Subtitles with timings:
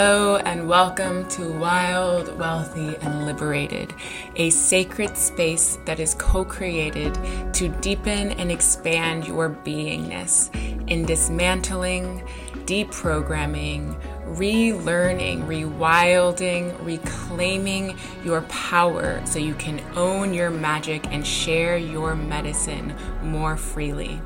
[0.00, 3.92] Hello, and welcome to Wild, Wealthy, and Liberated,
[4.36, 7.18] a sacred space that is co created
[7.54, 10.54] to deepen and expand your beingness
[10.88, 12.22] in dismantling,
[12.64, 14.00] deprogramming,
[14.36, 22.94] relearning, rewilding, reclaiming your power so you can own your magic and share your medicine
[23.20, 24.20] more freely.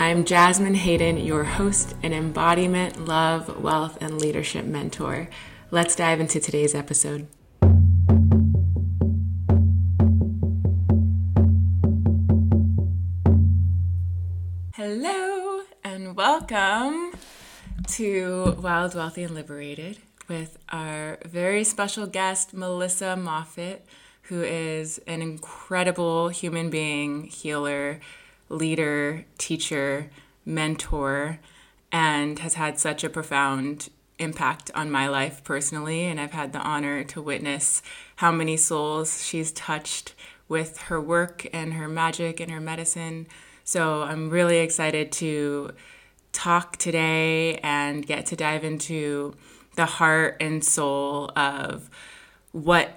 [0.00, 5.28] I'm Jasmine Hayden, your host and embodiment, love, wealth, and leadership mentor.
[5.70, 7.28] Let's dive into today's episode.
[14.74, 17.12] Hello, and welcome
[17.88, 23.80] to Wild, Wealthy, and Liberated with our very special guest, Melissa Moffet,
[24.22, 28.00] who is an incredible human being, healer,
[28.50, 30.10] leader, teacher,
[30.44, 31.38] mentor,
[31.90, 33.88] and has had such a profound
[34.18, 36.04] impact on my life personally.
[36.04, 37.82] And I've had the honor to witness
[38.16, 40.14] how many souls she's touched
[40.48, 43.26] with her work and her magic and her medicine.
[43.64, 45.70] So I'm really excited to
[46.32, 49.34] talk today and get to dive into
[49.76, 51.88] the heart and soul of
[52.52, 52.90] what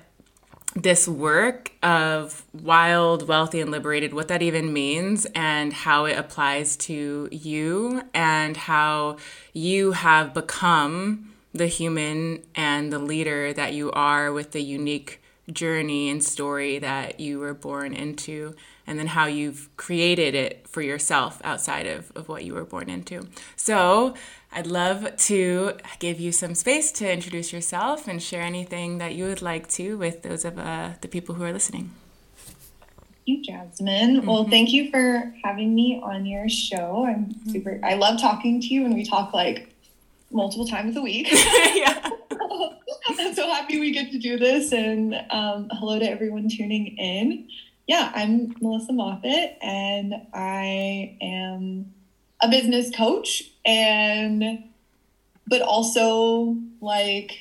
[0.76, 6.76] this work of wild, wealthy, and liberated, what that even means, and how it applies
[6.78, 9.18] to you, and how
[9.54, 16.10] you have become the human and the leader that you are with the unique journey
[16.10, 18.56] and story that you were born into,
[18.88, 22.90] and then how you've created it for yourself outside of, of what you were born
[22.90, 23.28] into.
[23.56, 24.16] So,
[24.56, 29.26] I'd love to give you some space to introduce yourself and share anything that you
[29.26, 31.90] would like to with those of uh, the people who are listening.
[33.26, 34.18] Thank you, Jasmine.
[34.18, 34.28] Mm-hmm.
[34.28, 37.06] Well, thank you for having me on your show.
[37.08, 37.50] I'm mm-hmm.
[37.50, 39.74] super, I love talking to you, and we talk like
[40.30, 41.30] multiple times a week.
[41.32, 42.10] yeah.
[43.20, 47.48] I'm so happy we get to do this, and um, hello to everyone tuning in.
[47.88, 51.94] Yeah, I'm Melissa Moffet, and I am
[52.44, 54.66] a business coach and
[55.48, 57.32] but also like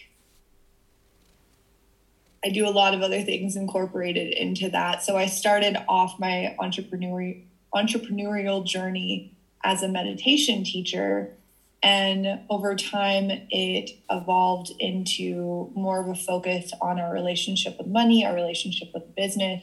[2.44, 5.02] I do a lot of other things incorporated into that.
[5.04, 7.42] So I started off my entrepreneurial
[7.74, 11.34] entrepreneurial journey as a meditation teacher
[11.82, 18.26] and over time it evolved into more of a focus on our relationship with money,
[18.26, 19.62] our relationship with business.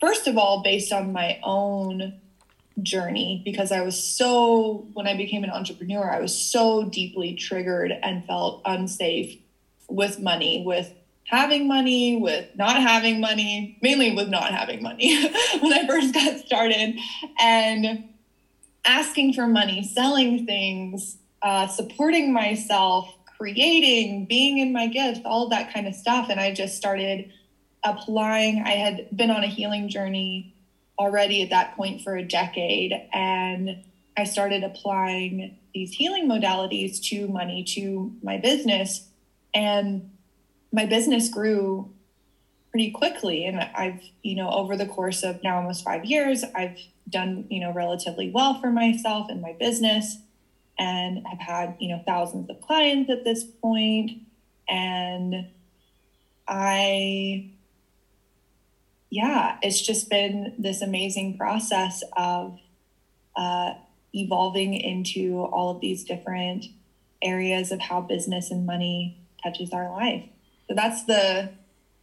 [0.00, 2.20] First of all, based on my own
[2.82, 7.92] journey because I was so, when I became an entrepreneur, I was so deeply triggered
[7.92, 9.38] and felt unsafe
[9.88, 10.92] with money, with
[11.24, 15.28] having money, with not having money, mainly with not having money
[15.60, 16.98] when I first got started,
[17.40, 18.08] and
[18.84, 25.72] asking for money, selling things, uh, supporting myself, creating, being in my gift, all that
[25.72, 26.28] kind of stuff.
[26.30, 27.32] And I just started
[27.84, 28.62] applying.
[28.64, 30.53] I had been on a healing journey
[30.98, 32.92] already at that point for a decade.
[33.12, 33.84] And
[34.16, 39.08] I started applying these healing modalities to money, to my business.
[39.52, 40.10] And
[40.72, 41.92] my business grew
[42.70, 43.44] pretty quickly.
[43.44, 46.78] And I've, you know, over the course of now almost five years, I've
[47.08, 50.16] done, you know, relatively well for myself and my business.
[50.78, 54.22] And I've had, you know, thousands of clients at this point.
[54.68, 55.48] And
[56.48, 57.50] I
[59.14, 62.58] yeah, it's just been this amazing process of
[63.36, 63.74] uh,
[64.12, 66.64] evolving into all of these different
[67.22, 70.24] areas of how business and money touches our life.
[70.66, 71.50] So that's the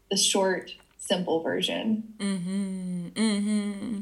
[0.10, 2.14] the short, simple version.
[2.18, 3.08] Mm-hmm.
[3.10, 4.00] Mm-hmm.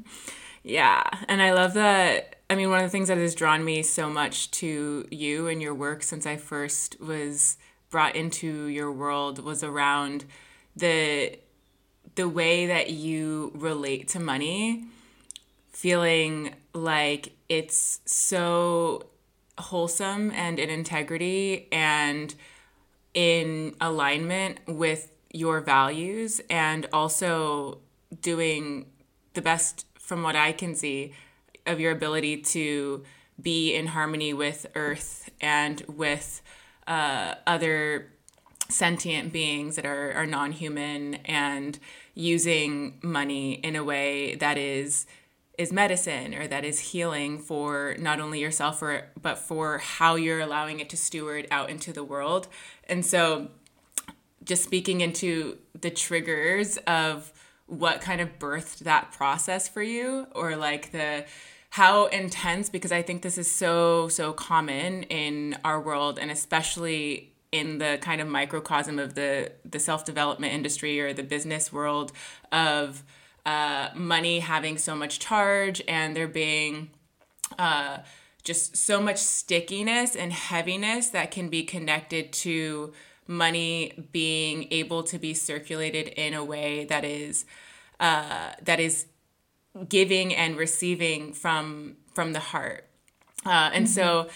[0.62, 2.36] Yeah, and I love that.
[2.48, 5.64] I mean, one of the things that has drawn me so much to you and
[5.64, 7.58] your work since I first was
[7.90, 10.26] brought into your world was around
[10.76, 11.40] the
[12.16, 14.86] the way that you relate to money,
[15.72, 19.08] feeling like it's so
[19.58, 22.34] wholesome and in integrity and
[23.14, 27.80] in alignment with your values, and also
[28.22, 28.86] doing
[29.34, 31.14] the best from what I can see
[31.66, 33.04] of your ability to
[33.42, 36.42] be in harmony with earth and with
[36.88, 38.12] uh, other
[38.70, 41.80] sentient beings that are, are non-human and
[42.14, 45.06] using money in a way that is
[45.58, 50.40] is medicine or that is healing for not only yourself or but for how you're
[50.40, 52.48] allowing it to steward out into the world.
[52.88, 53.50] And so
[54.46, 57.34] just speaking into the triggers of
[57.68, 61.26] what kind of birthed that process for you or like the
[61.72, 67.29] how intense because I think this is so so common in our world and especially
[67.52, 72.12] in the kind of microcosm of the the self development industry or the business world
[72.52, 73.04] of
[73.46, 76.90] uh, money having so much charge and there being
[77.58, 78.00] uh,
[78.44, 82.94] just so much stickiness and heaviness that can be connected to
[83.28, 87.46] money being able to be circulated in a way that is
[88.00, 89.08] uh, that is
[89.88, 92.86] giving and receiving from from the heart
[93.46, 93.94] uh, and mm-hmm.
[93.94, 94.30] so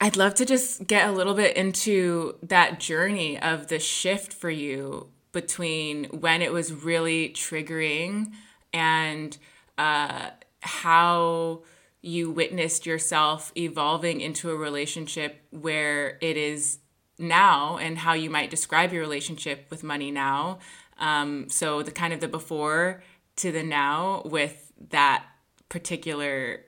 [0.00, 4.50] I'd love to just get a little bit into that journey of the shift for
[4.50, 8.32] you between when it was really triggering
[8.72, 9.36] and
[9.78, 11.62] uh, how
[12.02, 16.78] you witnessed yourself evolving into a relationship where it is
[17.18, 20.58] now and how you might describe your relationship with money now.
[20.98, 23.02] Um, so the kind of the before
[23.36, 25.24] to the now with that
[25.68, 26.60] particular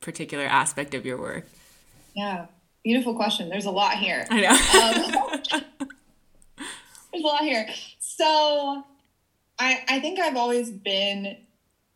[0.00, 1.46] particular aspect of your work.
[2.14, 2.46] Yeah.
[2.84, 3.48] Beautiful question.
[3.48, 4.26] There's a lot here.
[4.30, 5.60] I know.
[5.60, 5.62] um,
[7.12, 7.66] there's a lot here.
[7.98, 8.84] So
[9.58, 11.38] I I think I've always been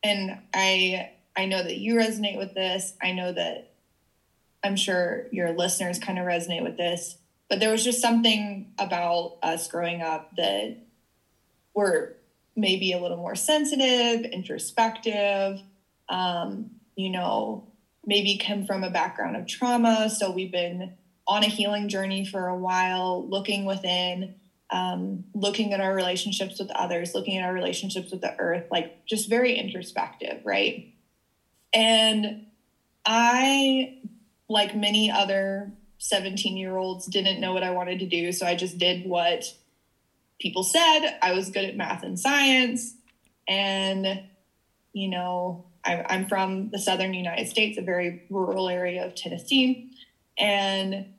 [0.03, 2.95] and I I know that you resonate with this.
[3.03, 3.71] I know that
[4.65, 7.19] I'm sure your listeners kind of resonate with this.
[7.49, 10.79] But there was just something about us growing up that
[11.75, 12.15] were
[12.57, 15.61] maybe a little more sensitive, introspective,
[16.09, 17.68] um, you know,
[18.09, 20.09] maybe come from a background of trauma.
[20.09, 20.95] So we've been
[21.27, 24.35] on a healing journey for a while, looking within,
[24.71, 29.05] um, looking at our relationships with others, looking at our relationships with the earth, like
[29.05, 30.95] just very introspective, right?
[31.75, 32.47] And
[33.05, 33.99] I,
[34.49, 38.33] like many other 17 year olds, didn't know what I wanted to do.
[38.33, 39.45] So I just did what
[40.41, 41.19] people said.
[41.21, 42.95] I was good at math and science.
[43.47, 44.23] And,
[44.95, 49.91] you know, I'm from the southern United States, a very rural area of Tennessee.
[50.37, 51.15] And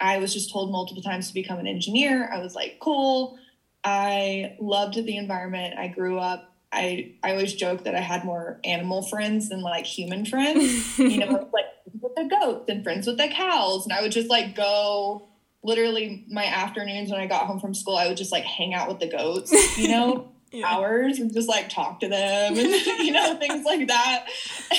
[0.00, 2.30] I was just told multiple times to become an engineer.
[2.32, 3.38] I was like, cool.
[3.82, 5.78] I loved the environment.
[5.78, 6.52] I grew up.
[6.72, 10.98] I, I always joke that I had more animal friends than like human friends.
[10.98, 11.66] you know, like
[12.00, 13.84] with the goats and friends with the cows.
[13.84, 15.28] And I would just like go
[15.62, 18.88] literally my afternoons when I got home from school, I would just like hang out
[18.88, 20.32] with the goats, you know?
[20.52, 20.66] yeah.
[20.66, 22.58] hours and just like talk to them and
[22.98, 24.26] you know things like that.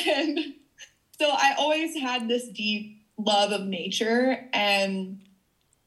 [0.08, 0.40] And
[1.20, 4.48] so i always had this deep love of nature.
[4.54, 5.22] And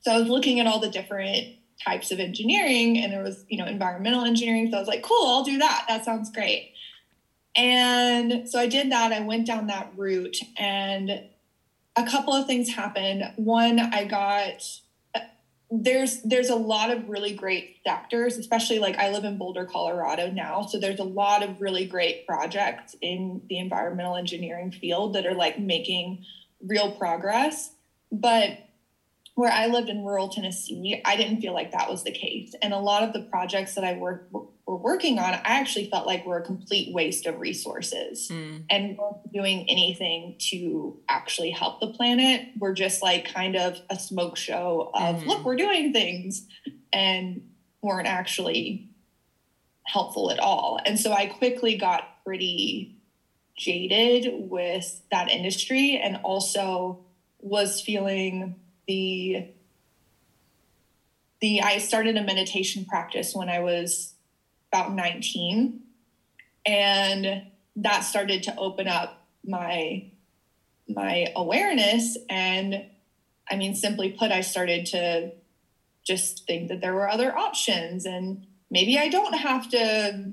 [0.01, 3.59] so i was looking at all the different types of engineering and there was you
[3.59, 4.71] know environmental engineering.
[4.71, 5.87] So i was like cool i'll do that.
[5.89, 6.73] That sounds great.
[7.57, 9.13] And so i did that.
[9.13, 11.25] I went down that route and
[11.97, 13.25] a couple of things happened.
[13.37, 14.63] One i got
[15.71, 20.29] there's there's a lot of really great sectors especially like i live in boulder colorado
[20.29, 25.25] now so there's a lot of really great projects in the environmental engineering field that
[25.27, 26.25] are like making
[26.61, 27.73] real progress.
[28.13, 28.59] But
[29.37, 32.55] where i lived in rural tennessee i didn't feel like that was the case.
[32.61, 34.35] And a lot of the projects that i worked
[34.71, 38.63] were working on, I actually felt like were a complete waste of resources mm.
[38.71, 38.97] and
[39.33, 42.47] doing anything to actually help the planet.
[42.57, 45.27] We're just like kind of a smoke show of mm.
[45.27, 46.47] look, we're doing things
[46.93, 47.51] and
[47.83, 48.91] weren't actually
[49.83, 50.79] helpful at all.
[50.87, 52.97] And so I quickly got pretty
[53.59, 57.05] jaded with that industry and also
[57.41, 58.55] was feeling
[58.87, 59.49] the
[61.41, 64.15] the I started a meditation practice when I was
[64.73, 65.81] about 19
[66.67, 67.43] and
[67.77, 70.05] that started to open up my
[70.89, 72.17] my awareness.
[72.29, 72.87] And
[73.51, 75.33] i mean simply put i started to
[76.07, 78.07] just think that there were other options.
[78.07, 80.33] And maybe i don't have to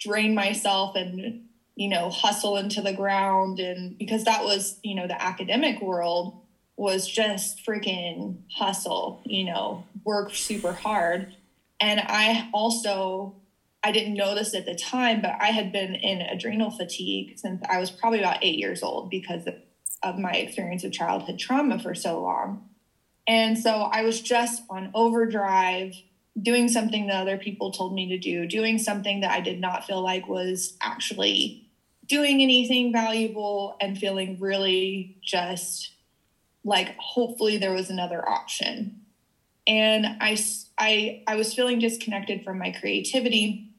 [0.00, 1.44] drain myself and
[1.76, 3.58] you know hustle into the ground.
[3.58, 6.38] And because that was you know the academic world
[6.76, 11.34] was just freaking hustle you know work super hard.
[11.80, 13.36] And i also
[13.84, 17.62] I didn't know this at the time, but I had been in adrenal fatigue since
[17.68, 19.48] I was probably about eight years old because
[20.02, 22.68] of my experience of childhood trauma for so long.
[23.26, 25.94] And so I was just on overdrive,
[26.40, 29.84] doing something that other people told me to do, doing something that I did not
[29.84, 31.68] feel like was actually
[32.06, 35.92] doing anything valuable, and feeling really just
[36.64, 39.00] like hopefully there was another option.
[39.66, 40.36] And I,
[40.78, 43.71] I, I was feeling disconnected from my creativity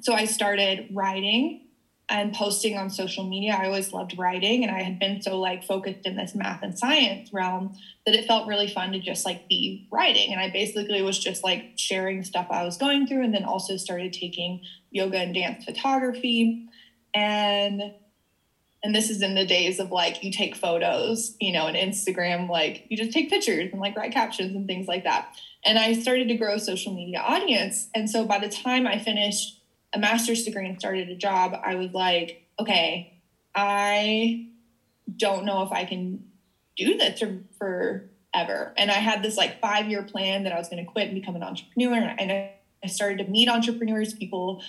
[0.00, 1.68] so I started writing
[2.10, 3.56] and posting on social media.
[3.58, 6.78] I always loved writing and I had been so like focused in this math and
[6.78, 7.76] science realm
[8.06, 10.32] that it felt really fun to just like be writing.
[10.32, 13.76] And I basically was just like sharing stuff I was going through and then also
[13.76, 16.66] started taking yoga and dance photography.
[17.14, 17.94] And
[18.82, 22.48] and this is in the days of like you take photos, you know, and Instagram,
[22.48, 25.34] like you just take pictures and like write captions and things like that.
[25.64, 27.88] And I started to grow a social media audience.
[27.92, 29.57] And so by the time I finished
[29.92, 33.20] a master's degree and started a job, I was like, okay,
[33.54, 34.48] I
[35.16, 36.24] don't know if I can
[36.76, 38.72] do this for, forever.
[38.76, 41.14] And I had this like five year plan that I was going to quit and
[41.14, 42.14] become an entrepreneur.
[42.18, 44.62] And I, I started to meet entrepreneurs, people,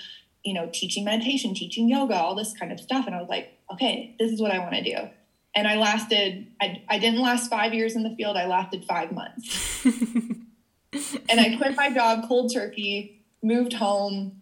[0.44, 3.06] you know, teaching meditation, teaching yoga, all this kind of stuff.
[3.06, 5.10] And I was like, okay, this is what I want to do.
[5.56, 9.12] And I lasted, I, I didn't last five years in the field, I lasted five
[9.12, 9.86] months.
[9.86, 14.39] and I quit my job cold turkey, moved home.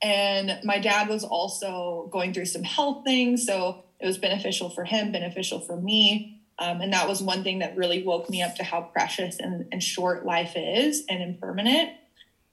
[0.00, 3.44] And my dad was also going through some health things.
[3.46, 6.40] So it was beneficial for him, beneficial for me.
[6.58, 9.66] Um, and that was one thing that really woke me up to how precious and,
[9.70, 11.92] and short life is and impermanent.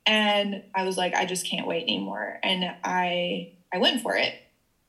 [0.06, 2.40] And I was like, I just can't wait anymore.
[2.44, 4.34] And I I went for it.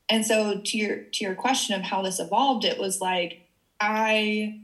[0.09, 3.41] And so to your to your question of how this evolved, it was like
[3.79, 4.61] I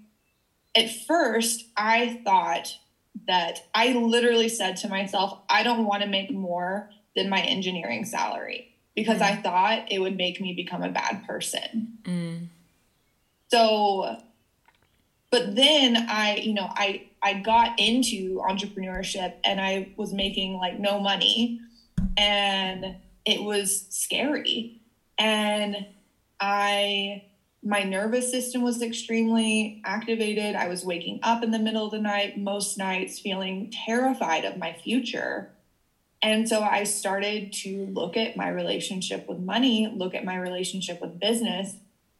[0.75, 2.77] at first I thought
[3.27, 8.05] that I literally said to myself, I don't want to make more than my engineering
[8.05, 9.23] salary because mm.
[9.23, 11.97] I thought it would make me become a bad person.
[12.03, 12.47] Mm.
[13.49, 14.17] So
[15.33, 20.77] but then I, you know, I I got into entrepreneurship and I was making like
[20.77, 21.59] no money
[22.15, 24.79] and it was scary.
[25.17, 25.87] And
[26.39, 27.23] I
[27.63, 30.55] my nervous system was extremely activated.
[30.55, 34.57] I was waking up in the middle of the night most nights feeling terrified of
[34.57, 35.49] my future.
[36.23, 41.01] And so I started to look at my relationship with money, look at my relationship
[41.01, 41.75] with business,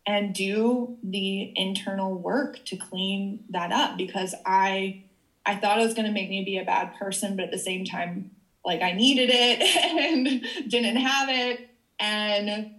[0.06, 5.04] and do the internal work to clean that up because I
[5.46, 7.58] I thought it was going to make me be a bad person, but at the
[7.58, 8.32] same time,
[8.66, 9.62] like I needed it
[9.98, 11.70] and didn't have it.
[12.00, 12.76] And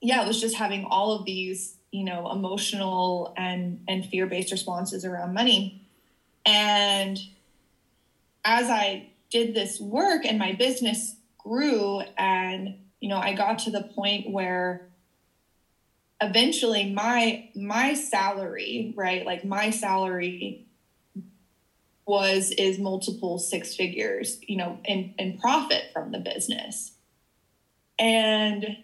[0.00, 5.04] yeah, it was just having all of these, you know, emotional and and fear-based responses
[5.04, 5.84] around money.
[6.46, 7.18] And
[8.44, 13.70] as I did this work and my business grew and you know, I got to
[13.70, 14.88] the point where
[16.20, 20.66] eventually my my salary right like my salary
[22.06, 26.92] was is multiple six figures you know in in profit from the business.
[27.98, 28.78] And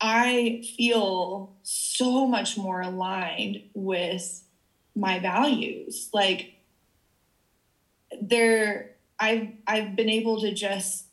[0.00, 4.42] i feel so much more aligned with
[4.96, 6.10] my values.
[6.12, 6.54] Like
[8.20, 8.89] there
[9.20, 11.06] i've i've been able to just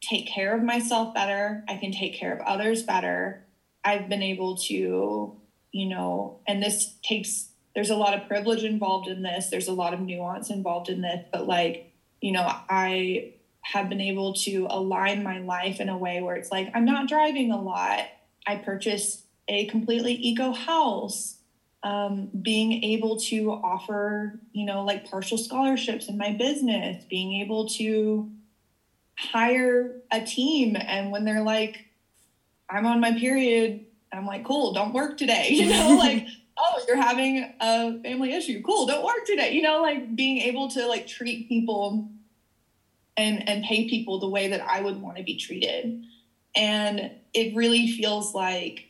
[0.00, 3.44] take care of myself better i can take care of others better
[3.84, 5.36] I've been able to,
[5.72, 9.72] you know, and this takes, there's a lot of privilege involved in this, there's a
[9.72, 14.66] lot of nuance involved in this, but like, you know, I have been able to
[14.68, 18.00] align my life in a way where it's like, I'm not driving a lot.
[18.46, 21.36] I purchased a completely eco house.
[21.82, 27.68] Um, being able to offer, you know, like partial scholarships in my business, being able
[27.70, 28.30] to
[29.16, 30.76] hire a team.
[30.76, 31.86] And when they're like,
[32.68, 33.86] I'm on my period.
[34.12, 35.48] I'm like, cool, don't work today.
[35.50, 36.26] You know, like,
[36.58, 38.62] oh, you're having a family issue.
[38.62, 39.52] Cool, don't work today.
[39.52, 42.08] You know, like being able to like treat people
[43.16, 46.04] and and pay people the way that I would want to be treated.
[46.56, 48.86] And it really feels like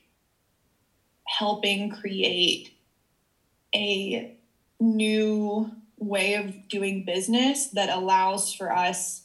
[1.26, 2.72] helping create
[3.74, 4.36] a
[4.78, 9.22] new way of doing business that allows for us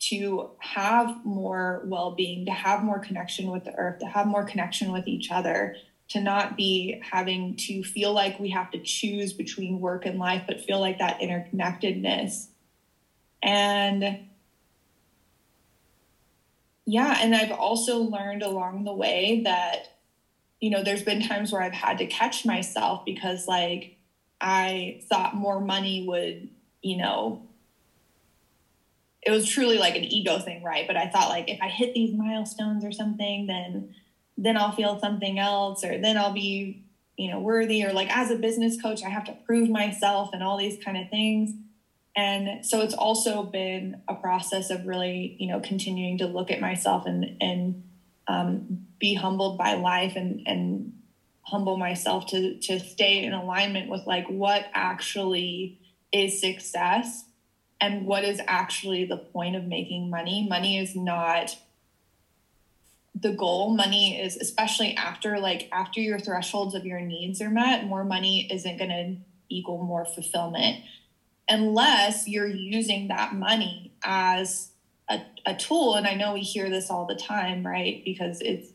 [0.00, 4.44] to have more well being, to have more connection with the earth, to have more
[4.44, 5.76] connection with each other,
[6.08, 10.44] to not be having to feel like we have to choose between work and life,
[10.46, 12.46] but feel like that interconnectedness.
[13.42, 14.20] And
[16.86, 19.97] yeah, and I've also learned along the way that,
[20.60, 23.96] you know, there's been times where I've had to catch myself because, like,
[24.40, 26.48] I thought more money would,
[26.82, 27.48] you know,
[29.22, 30.86] it was truly like an ego thing, right?
[30.86, 33.94] But I thought like if I hit these milestones or something, then
[34.36, 36.84] then I'll feel something else, or then I'll be,
[37.16, 40.42] you know, worthy, or like as a business coach, I have to prove myself and
[40.42, 41.50] all these kind of things.
[42.16, 46.60] And so it's also been a process of really, you know, continuing to look at
[46.60, 47.82] myself and and
[48.28, 50.92] um, be humbled by life and and
[51.42, 55.80] humble myself to to stay in alignment with like what actually
[56.12, 57.24] is success
[57.80, 60.46] and what is actually the point of making money.
[60.48, 61.56] Money is not
[63.14, 63.74] the goal.
[63.74, 68.48] Money is, especially after like after your thresholds of your needs are met, more money
[68.52, 69.16] isn't going to
[69.48, 70.84] equal more fulfillment
[71.48, 74.67] unless you're using that money as
[75.08, 75.94] a, a tool.
[75.94, 78.02] And I know we hear this all the time, right?
[78.04, 78.68] Because it's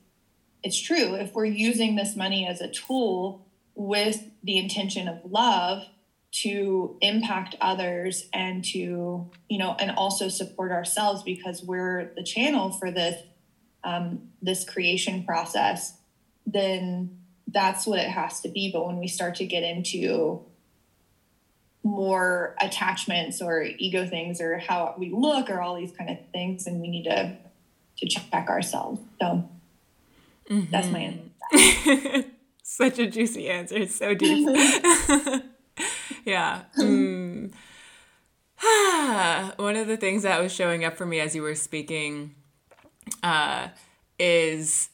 [0.63, 1.15] it's true.
[1.15, 5.83] If we're using this money as a tool with the intention of love
[6.31, 12.71] to impact others and to, you know, and also support ourselves because we're the channel
[12.71, 13.21] for this
[13.83, 15.97] um, this creation process,
[16.45, 18.71] then that's what it has to be.
[18.71, 20.45] But when we start to get into
[21.83, 26.67] more attachments or ego things or how we look or all these kind of things,
[26.67, 27.37] and we need to
[27.97, 28.99] to check ourselves.
[29.21, 29.49] So
[30.49, 30.71] mm-hmm.
[30.71, 32.29] that's my answer.
[32.63, 33.75] Such a juicy answer.
[33.75, 34.47] It's so deep.
[36.25, 36.61] yeah.
[36.77, 37.53] Mm.
[39.57, 42.35] One of the things that was showing up for me as you were speaking
[43.21, 43.67] uh,
[44.17, 44.89] is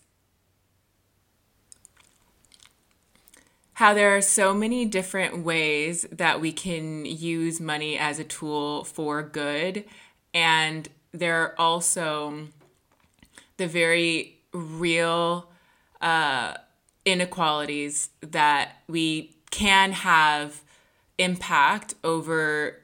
[3.79, 8.83] how there are so many different ways that we can use money as a tool
[8.83, 9.85] for good.
[10.33, 12.49] And there are also
[13.55, 15.49] the very real
[16.01, 16.55] uh,
[17.05, 20.61] inequalities that we can have
[21.17, 22.81] impact over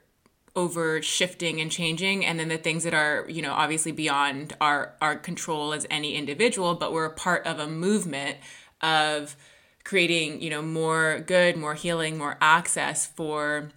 [0.55, 4.93] over shifting and changing and then the things that are you know obviously beyond our
[5.01, 8.37] our control as any individual but we're a part of a movement
[8.81, 9.35] of
[9.85, 13.69] creating you know more good more healing more access for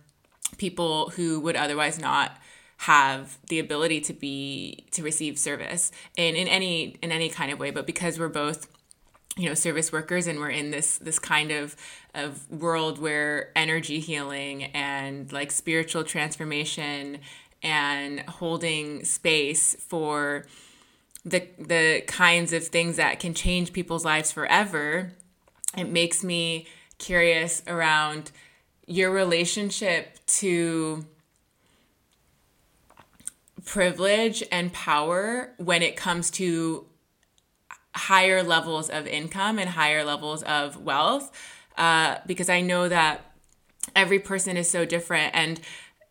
[0.56, 2.36] people who would otherwise not
[2.78, 7.58] have the ability to be to receive service in in any in any kind of
[7.58, 7.70] way.
[7.70, 8.68] But because we're both
[9.36, 11.76] you know service workers and we're in this this kind of
[12.14, 17.18] of world where energy healing and like spiritual transformation
[17.62, 20.46] and holding space for
[21.24, 25.12] the the kinds of things that can change people's lives forever
[25.76, 26.66] it makes me
[26.98, 28.30] curious around
[28.86, 31.04] your relationship to
[33.64, 36.86] privilege and power when it comes to
[37.94, 41.30] higher levels of income and higher levels of wealth
[41.76, 43.20] uh, because I know that
[43.94, 45.34] every person is so different.
[45.34, 45.60] And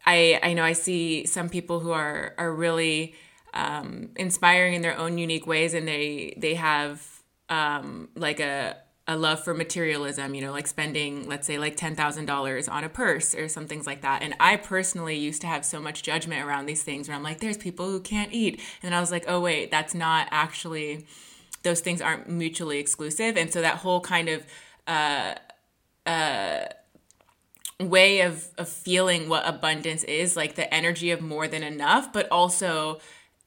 [0.06, 3.16] I, I know I see some people who are, are really
[3.54, 7.06] um, inspiring in their own unique ways and they, they have
[7.50, 12.72] um, like a, a love for materialism, you know, like spending, let's say, like $10,000
[12.72, 14.22] on a purse or some things like that.
[14.22, 17.40] And I personally used to have so much judgment around these things where I'm like,
[17.40, 18.62] there's people who can't eat.
[18.84, 21.06] And I was like, oh, wait, that's not actually,
[21.64, 23.38] those things aren't mutually exclusive.
[23.38, 24.46] And so that whole kind of,
[24.88, 25.36] uh,
[26.06, 26.66] uh,
[27.80, 32.28] way of, of feeling what abundance is like the energy of more than enough but
[32.32, 33.00] also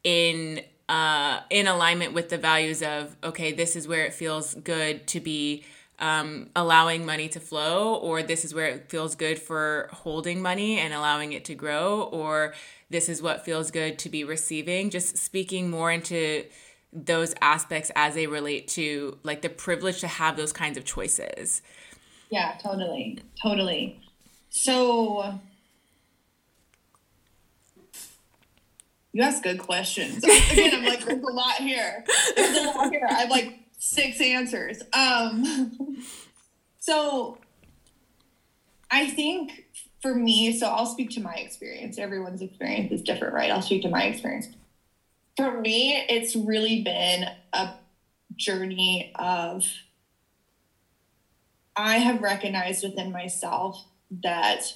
[0.04, 0.60] in
[0.90, 5.20] uh, in alignment with the values of okay this is where it feels good to
[5.20, 5.64] be
[5.98, 10.78] um, allowing money to flow or this is where it feels good for holding money
[10.78, 12.54] and allowing it to grow or
[12.88, 16.44] this is what feels good to be receiving just speaking more into
[16.92, 21.62] those aspects as they relate to like the privilege to have those kinds of choices
[22.30, 23.18] yeah, totally.
[23.42, 24.00] Totally.
[24.50, 25.38] So
[29.12, 30.22] you ask good questions.
[30.24, 32.04] Again, I'm like, there's a lot here.
[32.36, 33.06] There's a lot here.
[33.08, 34.82] I have like six answers.
[34.92, 36.04] Um
[36.78, 37.38] so
[38.90, 39.66] I think
[40.02, 41.98] for me, so I'll speak to my experience.
[41.98, 43.50] Everyone's experience is different, right?
[43.50, 44.48] I'll speak to my experience.
[45.36, 47.74] For me, it's really been a
[48.36, 49.64] journey of
[51.76, 53.84] I have recognized within myself
[54.22, 54.74] that,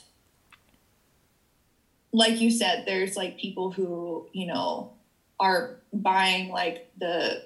[2.14, 4.92] like you said, there's like people who, you know,
[5.40, 7.42] are buying like the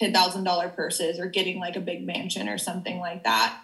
[0.00, 3.60] $10,000 purses or getting like a big mansion or something like that.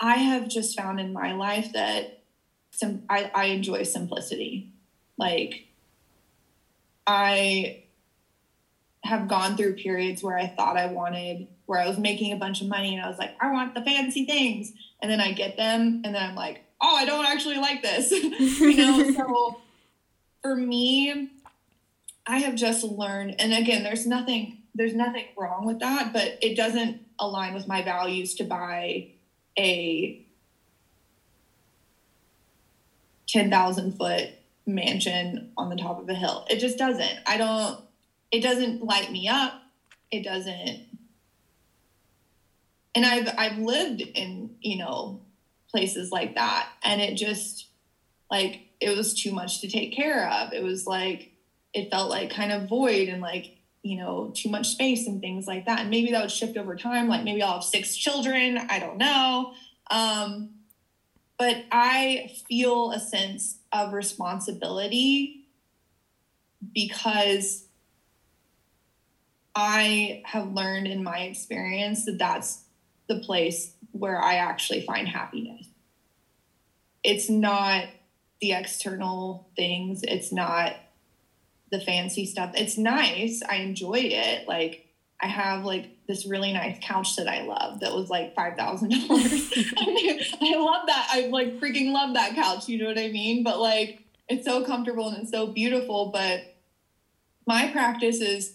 [0.00, 2.22] I have just found in my life that
[2.70, 4.72] some I, I enjoy simplicity.
[5.18, 5.66] Like
[7.06, 7.82] I
[9.04, 12.62] have gone through periods where I thought I wanted where I was making a bunch
[12.62, 14.72] of money and I was like, I want the fancy things.
[15.02, 18.10] And then I get them and then I'm like, oh, I don't actually like this.
[18.12, 19.60] you know, so
[20.42, 21.30] for me,
[22.26, 26.56] I have just learned, and again, there's nothing, there's nothing wrong with that, but it
[26.56, 29.08] doesn't align with my values to buy
[29.58, 30.24] a
[33.28, 34.30] 10,000 foot
[34.66, 36.46] mansion on the top of a hill.
[36.48, 37.18] It just doesn't.
[37.26, 37.80] I don't,
[38.30, 39.62] it doesn't light me up.
[40.10, 40.86] It doesn't
[42.94, 45.20] and I've I've lived in you know
[45.70, 47.68] places like that, and it just
[48.30, 50.52] like it was too much to take care of.
[50.52, 51.32] It was like
[51.72, 55.46] it felt like kind of void and like you know too much space and things
[55.46, 55.80] like that.
[55.80, 57.08] And maybe that would shift over time.
[57.08, 58.58] Like maybe I'll have six children.
[58.58, 59.52] I don't know.
[59.90, 60.50] Um,
[61.38, 65.46] but I feel a sense of responsibility
[66.74, 67.66] because
[69.54, 72.64] I have learned in my experience that that's
[73.10, 75.66] the place where I actually find happiness.
[77.02, 77.84] It's not
[78.40, 80.76] the external things, it's not
[81.70, 82.52] the fancy stuff.
[82.54, 83.42] It's nice.
[83.48, 84.46] I enjoy it.
[84.48, 84.86] Like
[85.20, 88.90] I have like this really nice couch that I love that was like five thousand
[88.90, 89.52] dollars.
[89.56, 91.08] I love that.
[91.10, 92.68] I like freaking love that couch.
[92.68, 93.42] You know what I mean?
[93.42, 96.10] But like it's so comfortable and it's so beautiful.
[96.12, 96.42] But
[97.46, 98.54] my practice is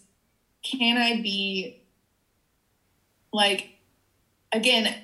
[0.64, 1.82] can I be
[3.32, 3.75] like
[4.56, 4.96] again,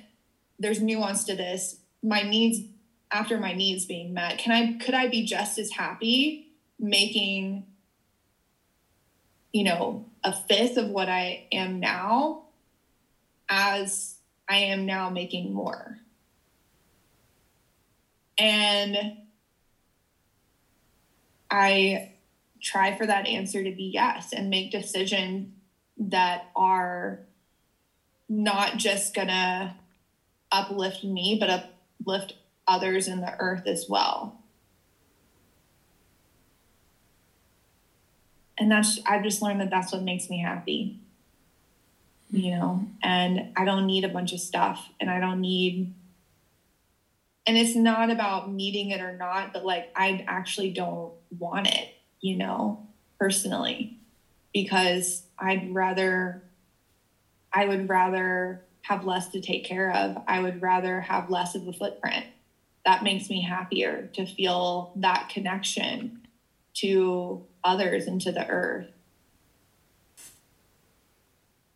[0.58, 1.78] there's nuance to this.
[2.02, 2.60] My needs
[3.10, 7.66] after my needs being met, can I could I be just as happy making
[9.52, 12.44] you know, a fifth of what I am now
[13.48, 14.16] as
[14.48, 15.98] I am now making more.
[18.38, 19.18] And
[21.50, 22.12] I
[22.62, 25.52] try for that answer to be yes and make decisions
[25.98, 27.20] that are
[28.32, 29.76] not just gonna
[30.50, 31.68] uplift me, but
[32.00, 32.34] uplift
[32.66, 34.42] others in the earth as well.
[38.62, 40.98] and that's I've just learned that that's what makes me happy.
[42.30, 45.92] You know, and I don't need a bunch of stuff and I don't need
[47.44, 51.88] and it's not about needing it or not, but like I actually don't want it,
[52.20, 52.86] you know,
[53.18, 53.98] personally,
[54.54, 56.42] because I'd rather
[57.52, 60.22] I would rather have less to take care of.
[60.26, 62.26] I would rather have less of a footprint.
[62.84, 66.26] That makes me happier to feel that connection
[66.74, 68.88] to others and to the earth.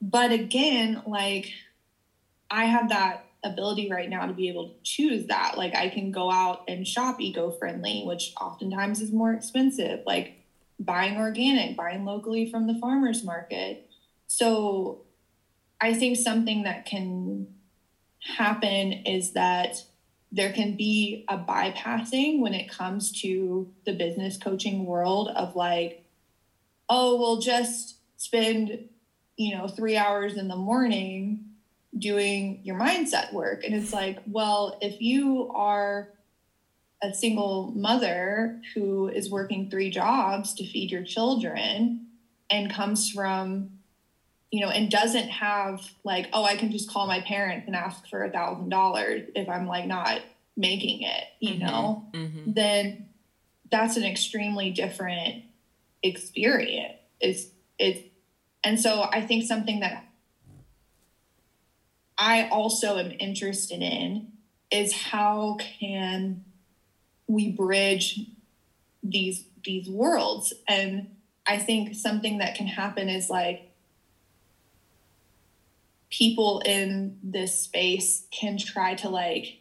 [0.01, 1.53] But again, like
[2.51, 5.57] I have that ability right now to be able to choose that.
[5.57, 10.35] Like I can go out and shop eco friendly, which oftentimes is more expensive, like
[10.79, 13.89] buying organic, buying locally from the farmer's market.
[14.27, 15.06] So
[15.81, 17.49] I think something that can
[18.21, 19.77] happen is that
[20.33, 26.05] there can be a bypassing when it comes to the business coaching world of like,
[26.89, 28.89] oh, we'll just spend,
[29.37, 31.45] you know, three hours in the morning
[31.97, 33.65] doing your mindset work.
[33.65, 36.11] And it's like, well, if you are
[37.03, 42.07] a single mother who is working three jobs to feed your children
[42.51, 43.76] and comes from
[44.51, 48.09] you know, and doesn't have like, oh, I can just call my parents and ask
[48.09, 50.21] for a thousand dollars if I'm like not
[50.57, 51.67] making it, you mm-hmm.
[51.67, 52.53] know, mm-hmm.
[52.53, 53.09] then
[53.71, 55.45] that's an extremely different
[56.03, 56.95] experience.
[57.21, 57.47] It's
[57.79, 58.01] it's
[58.63, 60.05] and so I think something that
[62.19, 64.33] I also am interested in
[64.71, 66.45] is how can
[67.27, 68.21] we bridge
[69.03, 71.09] these these worlds and
[71.47, 73.66] I think something that can happen is like
[76.11, 79.59] people in this space can try to like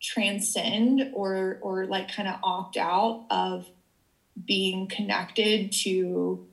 [0.00, 3.66] transcend or or like kind of opt out of
[4.44, 6.46] being connected to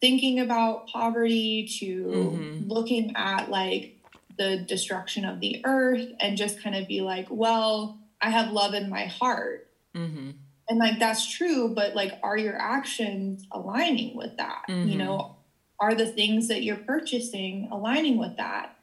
[0.00, 2.68] thinking about poverty to mm-hmm.
[2.68, 3.96] looking at like
[4.38, 8.74] the destruction of the earth and just kind of be like well i have love
[8.74, 10.30] in my heart mm-hmm.
[10.68, 14.88] and like that's true but like are your actions aligning with that mm-hmm.
[14.88, 15.37] you know
[15.80, 18.76] are the things that you're purchasing aligning with that?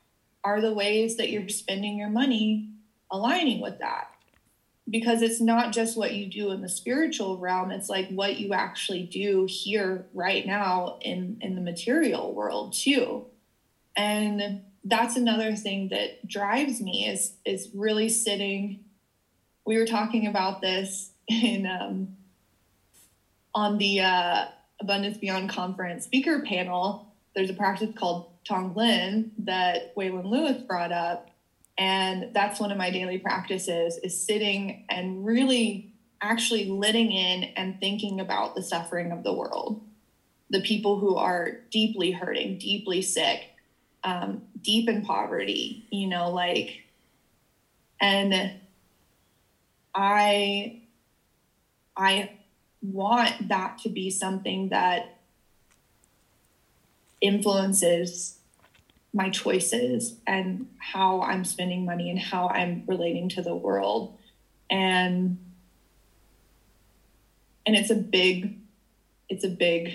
[0.44, 2.70] Are the ways that you're spending your money
[3.12, 4.12] aligning with that?
[4.88, 8.54] Because it's not just what you do in the spiritual realm, it's like what you
[8.54, 13.26] actually do here right now in, in the material world too.
[13.98, 18.86] And that's another thing that drives me is is really sitting.
[19.66, 22.16] We were talking about this in um,
[23.54, 24.46] on the uh,
[24.86, 31.32] Abundance Beyond Conference speaker panel, there's a practice called Tonglen that Waylon Lewis brought up.
[31.76, 37.80] And that's one of my daily practices is sitting and really actually letting in and
[37.80, 39.82] thinking about the suffering of the world,
[40.52, 43.42] the people who are deeply hurting, deeply sick,
[44.04, 46.84] um, deep in poverty, you know, like,
[48.00, 48.52] and
[49.96, 50.84] I,
[51.98, 52.30] I
[52.92, 55.20] want that to be something that
[57.22, 58.38] influences
[59.14, 64.18] my choices and how I'm spending money and how I'm relating to the world.
[64.70, 65.38] And
[67.66, 68.60] and it's a big
[69.30, 69.94] it's a big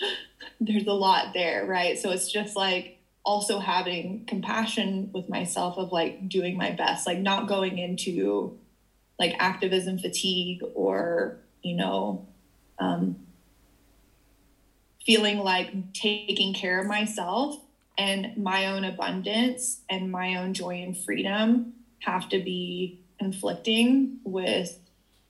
[0.60, 1.98] there's a lot there, right?
[1.98, 7.18] So it's just like also having compassion with myself of like doing my best, like
[7.18, 8.58] not going into
[9.18, 12.26] like activism fatigue or you know,
[12.78, 13.16] um,
[15.04, 17.56] feeling like taking care of myself
[17.96, 24.78] and my own abundance and my own joy and freedom have to be conflicting with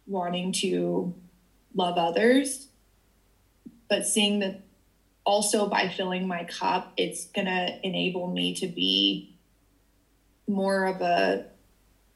[0.07, 1.14] wanting to
[1.75, 2.68] love others.
[3.88, 4.61] But seeing that
[5.25, 9.35] also by filling my cup it's going to enable me to be
[10.47, 11.47] more of a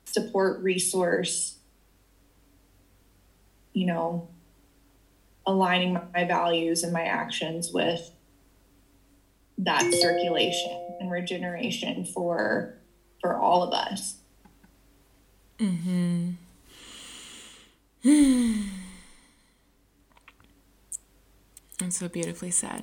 [0.04, 1.57] support resource
[3.78, 4.28] you know
[5.46, 8.10] aligning my values and my actions with
[9.56, 12.74] that circulation and regeneration for
[13.20, 14.16] for all of us.
[15.58, 16.32] Mm-hmm.
[21.80, 22.82] And so beautifully said.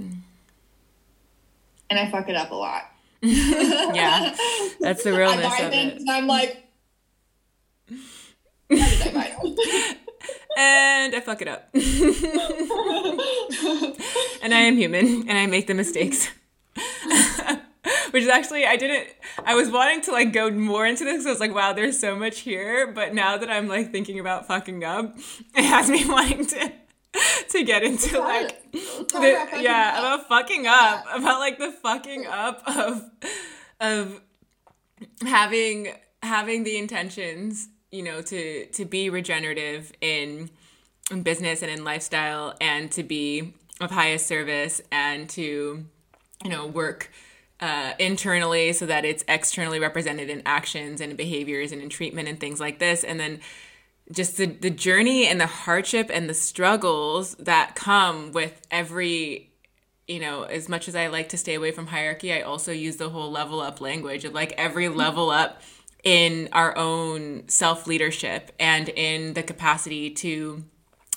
[1.90, 2.84] And i fuck it up a lot.
[3.22, 4.34] Yeah
[4.80, 6.64] that's the realness I buy of things it and i'm like
[7.90, 7.96] how
[8.70, 9.98] did i buy them?
[10.56, 11.70] And I fuck it up.
[14.42, 16.30] and I am human and I make the mistakes.
[18.12, 19.10] Which is actually I didn't
[19.46, 21.26] I was wanting to like go more into this.
[21.26, 22.88] I was like, wow, there's so much here.
[22.92, 25.16] But now that I'm like thinking about fucking up,
[25.56, 26.72] it has me wanting to
[27.50, 31.06] to get into like the, yeah, about fucking up.
[31.14, 33.10] About like the fucking up of
[33.80, 34.22] of
[35.22, 40.50] having having the intentions you know to to be regenerative in
[41.12, 45.86] in business and in lifestyle and to be of highest service and to
[46.44, 47.12] you know work
[47.62, 52.40] uh, internally so that it's externally represented in actions and behaviors and in treatment and
[52.40, 53.04] things like this.
[53.04, 53.40] And then
[54.12, 59.52] just the, the journey and the hardship and the struggles that come with every
[60.08, 62.98] you know as much as i like to stay away from hierarchy i also use
[62.98, 65.60] the whole level up language of like every level up
[66.06, 70.64] in our own self leadership and in the capacity to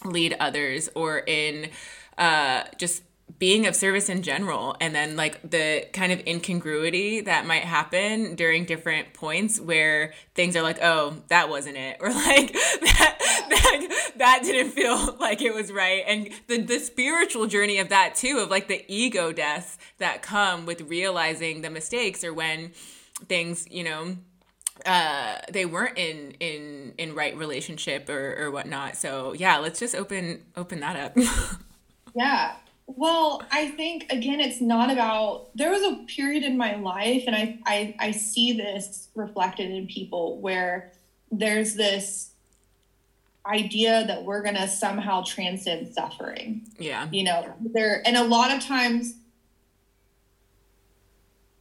[0.04, 1.68] lead others or in
[2.16, 3.02] uh, just
[3.38, 4.74] being of service in general.
[4.80, 10.56] And then like the kind of incongruity that might happen during different points where things
[10.56, 13.16] are like oh that wasn't it or like that
[13.50, 16.02] that, that didn't feel like it was right.
[16.06, 20.64] And the the spiritual journey of that too of like the ego deaths that come
[20.64, 22.72] with realizing the mistakes or when
[23.26, 24.16] things you know
[24.86, 28.96] uh they weren't in in in right relationship or or whatnot.
[28.96, 31.16] So yeah let's just open open that up.
[32.14, 32.56] Yeah.
[32.86, 37.36] Well i think again it's not about there was a period in my life and
[37.36, 40.92] i i, I see this reflected in people where
[41.30, 42.30] there's this
[43.48, 46.66] idea that we're going to somehow transcend suffering.
[46.78, 47.08] Yeah.
[47.10, 49.14] You know there and a lot of times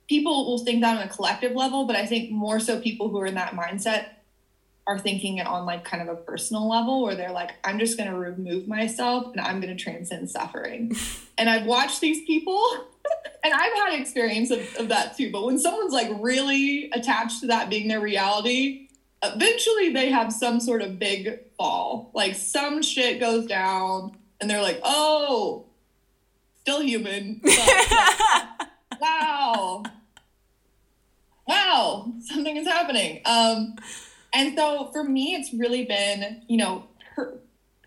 [0.07, 3.19] people will think that on a collective level, but I think more so people who
[3.19, 4.07] are in that mindset
[4.87, 7.97] are thinking it on like kind of a personal level where they're like, I'm just
[7.97, 10.95] going to remove myself and I'm going to transcend suffering.
[11.37, 12.63] and I've watched these people
[13.43, 15.29] and I've had experience of, of that too.
[15.29, 18.87] But when someone's like really attached to that being their reality,
[19.21, 22.09] eventually they have some sort of big fall.
[22.13, 25.65] Like some shit goes down and they're like, oh,
[26.61, 27.41] still human.
[27.43, 28.69] But,
[29.01, 29.83] wow
[31.47, 33.21] wow, something is happening.
[33.25, 33.75] Um,
[34.33, 37.39] and so for me, it's really been, you know, per-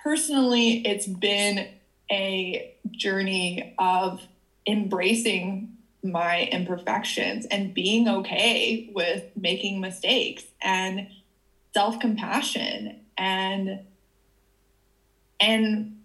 [0.02, 1.68] personally, it's been
[2.10, 4.22] a journey of
[4.66, 11.08] embracing my imperfections and being okay with making mistakes and
[11.74, 13.80] self-compassion and
[15.38, 15.96] and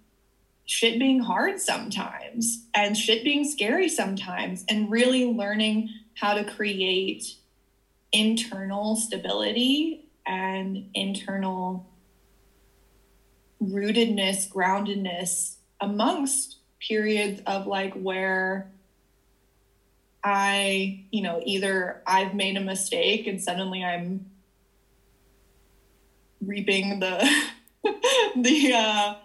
[0.65, 7.35] shit being hard sometimes and shit being scary sometimes and really learning how to create
[8.15, 11.85] internal stability and internal
[13.61, 18.71] rootedness, groundedness amongst periods of like where
[20.23, 24.25] I, you know, either I've made a mistake and suddenly I'm
[26.41, 27.17] reaping the
[28.37, 29.15] the uh?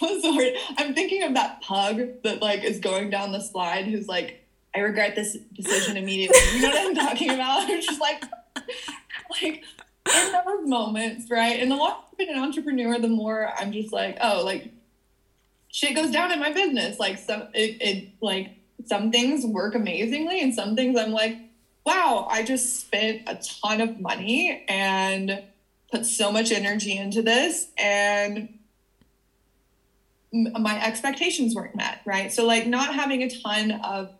[0.78, 4.80] I'm thinking of that pug that like is going down the slide who's like I
[4.80, 6.38] regret this decision immediately.
[6.54, 7.68] You know what I'm talking about?
[7.68, 8.22] It's just like,
[9.42, 9.64] like
[10.14, 11.60] in those moments, right?
[11.60, 14.72] And the longer I've been an entrepreneur, the more I'm just like, oh, like
[15.68, 16.98] shit goes down in my business.
[16.98, 18.50] Like some, it, it like
[18.86, 21.36] some things work amazingly, and some things I'm like,
[21.84, 25.42] wow, I just spent a ton of money and
[25.90, 28.58] put so much energy into this, and
[30.32, 32.32] my expectations weren't met, right?
[32.32, 34.10] So like not having a ton of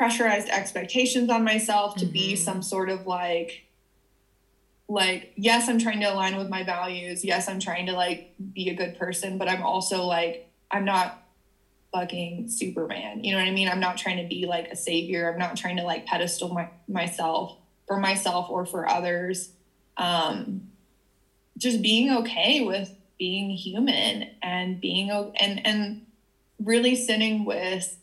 [0.00, 2.12] pressurized expectations on myself to mm-hmm.
[2.14, 3.66] be some sort of like
[4.88, 8.70] like yes i'm trying to align with my values yes i'm trying to like be
[8.70, 11.22] a good person but i'm also like i'm not
[11.92, 13.24] fucking Superman.
[13.24, 13.68] You know what I mean?
[13.68, 15.28] I'm not trying to be like a savior.
[15.28, 17.56] I'm not trying to like pedestal my, myself
[17.88, 19.50] for myself or for others.
[19.96, 20.68] Um,
[21.58, 26.06] just being okay with being human and being and and
[26.62, 27.99] really sitting with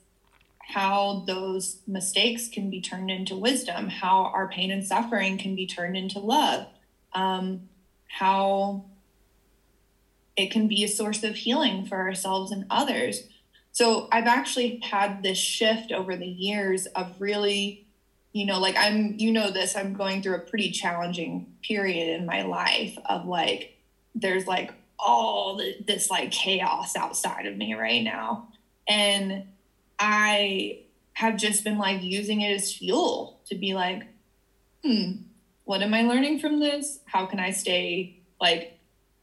[0.67, 5.65] how those mistakes can be turned into wisdom, how our pain and suffering can be
[5.65, 6.67] turned into love,
[7.13, 7.69] um,
[8.09, 8.83] how
[10.35, 13.29] it can be a source of healing for ourselves and others.
[13.71, 17.87] So I've actually had this shift over the years of really,
[18.33, 22.25] you know, like I'm, you know, this, I'm going through a pretty challenging period in
[22.25, 23.77] my life of like,
[24.15, 28.49] there's like all this like chaos outside of me right now.
[28.85, 29.45] And
[29.99, 30.79] I
[31.13, 34.03] have just been like using it as fuel to be like,
[34.83, 35.13] hmm,
[35.63, 36.99] what am I learning from this?
[37.05, 38.79] How can I stay like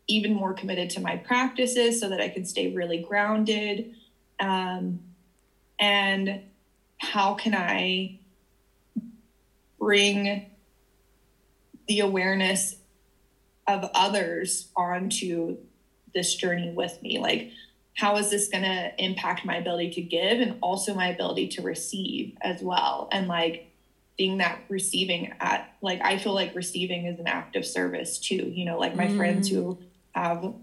[0.08, 3.94] even more committed to my practices so that I can stay really grounded?
[4.40, 5.00] Um,
[5.78, 6.42] and
[6.98, 8.18] how can I
[9.78, 10.50] bring
[11.86, 12.76] the awareness
[13.66, 15.58] of others onto
[16.14, 17.18] this journey with me?
[17.18, 17.50] Like,
[17.94, 21.62] how is this going to impact my ability to give and also my ability to
[21.62, 23.08] receive as well?
[23.12, 23.70] And like,
[24.16, 28.52] being that receiving at like I feel like receiving is an act of service too.
[28.54, 29.16] You know, like my mm.
[29.16, 29.78] friends who
[30.12, 30.54] have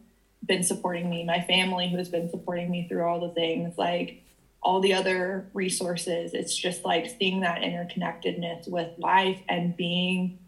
[0.46, 4.24] been supporting me, my family who has been supporting me through all the things, like
[4.64, 6.34] all the other resources.
[6.34, 10.40] It's just like seeing that interconnectedness with life and being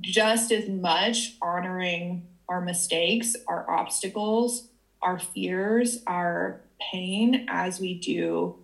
[0.00, 4.68] just as much honoring our mistakes, our obstacles,
[5.04, 8.56] our fears, our pain as we do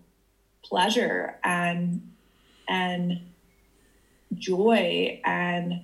[0.64, 2.10] pleasure and
[2.68, 3.20] and
[4.34, 5.82] joy and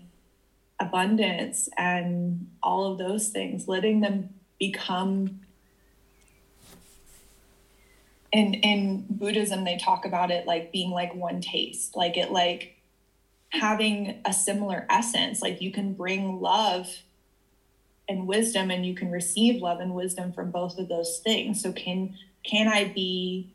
[0.81, 5.41] abundance and all of those things, letting them become
[8.33, 12.77] in in Buddhism they talk about it like being like one taste, like it like
[13.51, 15.43] having a similar essence.
[15.43, 16.89] Like you can bring love
[18.09, 21.63] and wisdom and you can receive love and wisdom from both of those things.
[21.63, 23.53] So can can I be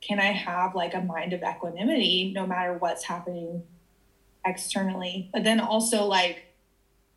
[0.00, 3.62] can I have like a mind of equanimity no matter what's happening
[4.44, 6.46] externally, but then also like,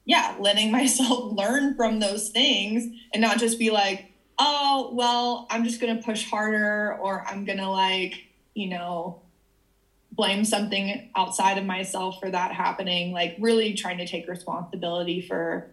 [0.06, 5.64] yeah, letting myself learn from those things and not just be like, oh, well, I'm
[5.64, 9.22] just going to push harder or I'm going to like, you know,
[10.12, 13.12] blame something outside of myself for that happening.
[13.12, 15.72] Like, really trying to take responsibility for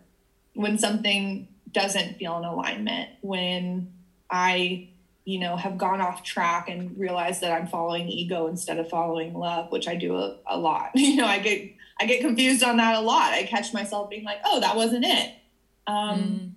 [0.54, 3.92] when something doesn't feel in alignment, when
[4.30, 4.88] I
[5.24, 9.34] you know, have gone off track and realized that I'm following ego instead of following
[9.34, 10.90] love, which I do a, a lot.
[10.96, 13.32] You know, I get I get confused on that a lot.
[13.32, 15.34] I catch myself being like, "Oh, that wasn't it,"
[15.86, 16.52] um, mm.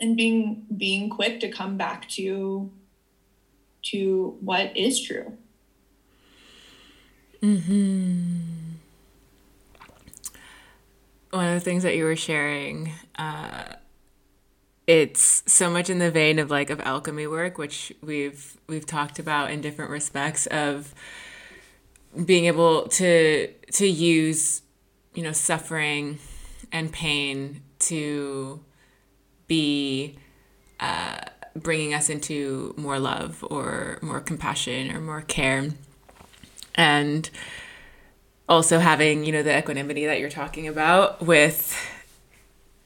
[0.00, 2.70] and being being quick to come back to
[3.82, 5.36] to what is true.
[7.40, 8.49] Hmm.
[11.30, 12.92] One of the things that you were sharing.
[13.16, 13.74] Uh,
[14.86, 19.20] it's so much in the vein of like of alchemy work which we've we've talked
[19.20, 20.92] about in different respects of
[22.24, 24.62] being able to to use
[25.14, 26.18] you know suffering
[26.72, 28.60] and pain to
[29.46, 30.16] be
[30.80, 31.20] uh,
[31.54, 35.68] bringing us into more love or more compassion or more care
[36.74, 37.30] and
[38.50, 41.74] also having you know the equanimity that you're talking about with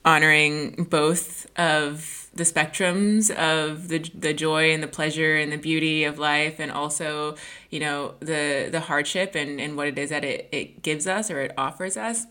[0.05, 6.03] honoring both of the spectrums of the the joy and the pleasure and the beauty
[6.03, 7.35] of life and also
[7.71, 11.31] you know the the hardship and and what it is that it, it gives us
[11.31, 12.27] or it offers us.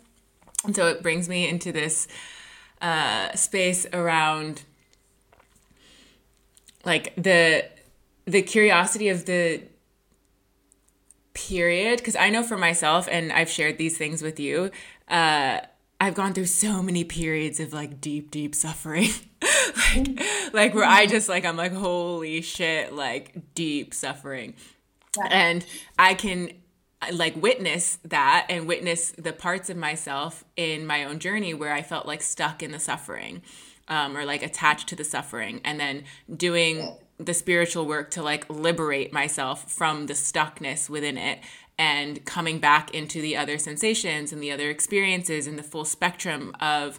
[0.64, 2.08] And so it brings me into this
[2.80, 4.62] uh, space around
[6.84, 7.66] like the
[8.26, 9.62] the curiosity of the
[11.34, 14.70] period because i know for myself and i've shared these things with you
[15.08, 15.60] uh,
[16.00, 19.08] I've gone through so many periods of like deep, deep suffering.
[19.96, 20.20] like,
[20.52, 24.54] like where I just like I'm like, holy shit, like deep suffering.
[25.16, 25.28] Yeah.
[25.30, 25.66] And
[25.98, 26.50] I can
[27.12, 31.82] like witness that and witness the parts of myself in my own journey where I
[31.82, 33.42] felt like stuck in the suffering.
[33.86, 36.04] Um, or like attached to the suffering and then
[36.34, 41.38] doing the spiritual work to like liberate myself from the stuckness within it
[41.78, 46.54] and coming back into the other sensations and the other experiences and the full spectrum
[46.60, 46.98] of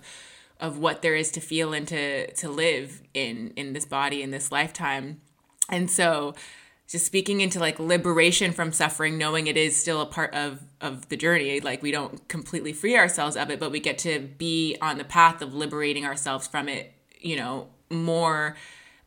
[0.60, 4.32] of what there is to feel and to to live in in this body in
[4.32, 5.22] this lifetime.
[5.70, 6.34] And so
[6.88, 11.10] just speaking into like liberation from suffering knowing it is still a part of of
[11.10, 14.78] the journey like we don't completely free ourselves of it but we get to be
[14.82, 18.56] on the path of liberating ourselves from it you know more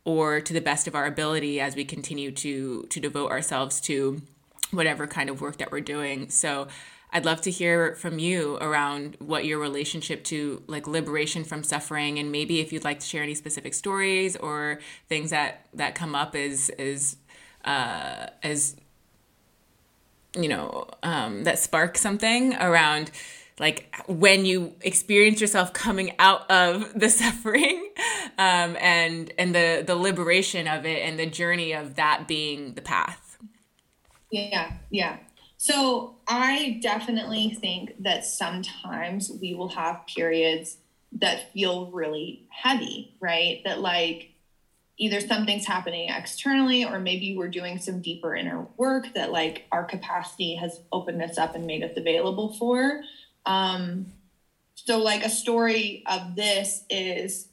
[0.05, 4.23] or to the best of our ability as we continue to to devote ourselves to
[4.71, 6.29] whatever kind of work that we're doing.
[6.31, 6.69] So
[7.11, 12.19] I'd love to hear from you around what your relationship to like liberation from suffering
[12.19, 16.15] and maybe if you'd like to share any specific stories or things that that come
[16.15, 17.17] up as as
[17.65, 18.77] uh, as
[20.39, 23.11] you know um, that spark something around
[23.59, 27.91] like when you experience yourself coming out of the suffering
[28.39, 32.83] um, and and the the liberation of it and the journey of that being the
[32.83, 33.39] path
[34.31, 35.19] yeah yeah
[35.59, 40.79] so I definitely think that sometimes we will have periods
[41.13, 43.61] that feel really heavy, right?
[43.65, 44.31] That like
[44.99, 49.85] either something's happening externally or maybe we're doing some deeper inner work that like our
[49.85, 53.03] capacity has opened us up and made us available for.
[53.49, 54.13] Um,
[54.75, 57.49] so like a story of this is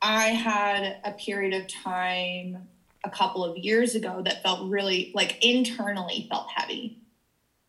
[0.00, 2.68] I had a period of time
[3.04, 6.98] a couple of years ago that felt really like internally felt heavy.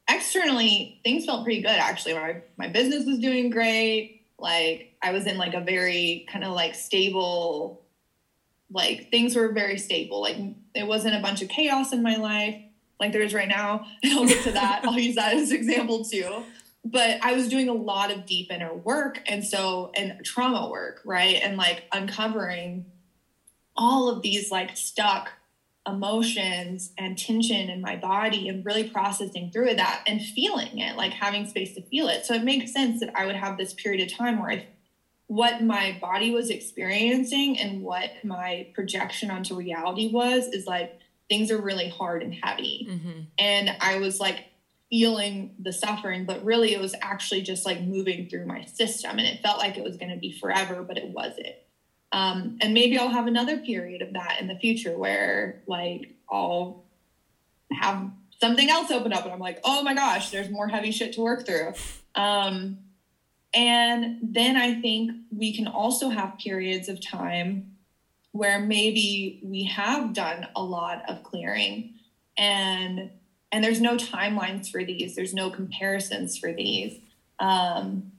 [0.10, 2.14] Externally things felt pretty good actually.
[2.14, 4.22] My, my business was doing great.
[4.40, 7.82] Like i was in like a very kind of like stable
[8.72, 10.22] like things were very stable.
[10.22, 10.38] Like
[10.74, 12.62] it wasn't a bunch of chaos in my life.
[13.00, 14.84] Like there is right now i'll get to that.
[14.86, 16.44] I'll use that as an example too
[16.92, 21.02] but i was doing a lot of deep inner work and so and trauma work
[21.06, 22.86] right and like uncovering
[23.76, 25.32] all of these like stuck
[25.88, 31.14] emotions and tension in my body and really processing through that and feeling it, like
[31.14, 32.26] having space to feel it.
[32.26, 34.68] So it makes sense that I would have this period of time where I,
[35.28, 41.52] what my body was experiencing and what my projection onto reality was is like things
[41.52, 42.88] are really hard and heavy.
[42.90, 43.20] Mm-hmm.
[43.40, 44.46] And I was like
[44.90, 49.12] feeling the suffering, but really it was actually just like moving through my system.
[49.12, 51.56] And it felt like it was going to be forever, but it wasn't.
[52.12, 56.86] Um, and maybe I'll have another period of that in the future where like I'll
[57.72, 61.14] have something else open up and I'm like, oh my gosh, there's more heavy shit
[61.14, 61.74] to work through.
[62.16, 62.80] Um,
[63.54, 67.78] and then I think we can also have periods of time
[68.32, 71.96] where maybe we have done a lot of clearing
[72.38, 73.10] and
[73.52, 77.00] and there's no timelines for these there's no comparisons for these
[77.40, 78.12] um,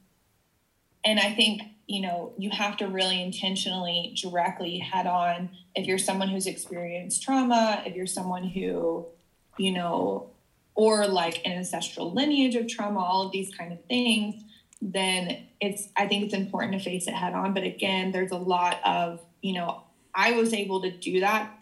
[1.04, 5.48] and i think you know, you have to really intentionally, directly head on.
[5.74, 9.06] If you're someone who's experienced trauma, if you're someone who,
[9.56, 10.30] you know,
[10.74, 14.44] or like an ancestral lineage of trauma, all of these kind of things,
[14.82, 17.54] then it's, I think it's important to face it head on.
[17.54, 19.82] But again, there's a lot of, you know,
[20.14, 21.57] I was able to do that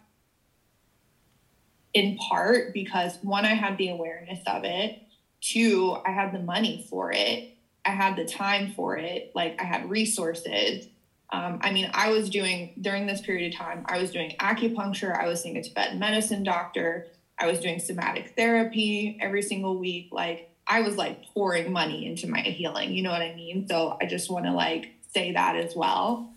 [1.97, 5.01] in part because one, I had the awareness of it,
[5.41, 9.31] two, I had the money for it I had the time for it.
[9.33, 10.87] Like I had resources.
[11.31, 15.17] Um, I mean, I was doing during this period of time, I was doing acupuncture,
[15.17, 17.07] I was seeing a Tibetan medicine doctor,
[17.39, 20.09] I was doing somatic therapy every single week.
[20.11, 23.67] Like I was like pouring money into my healing, you know what I mean?
[23.69, 26.33] So I just want to like say that as well.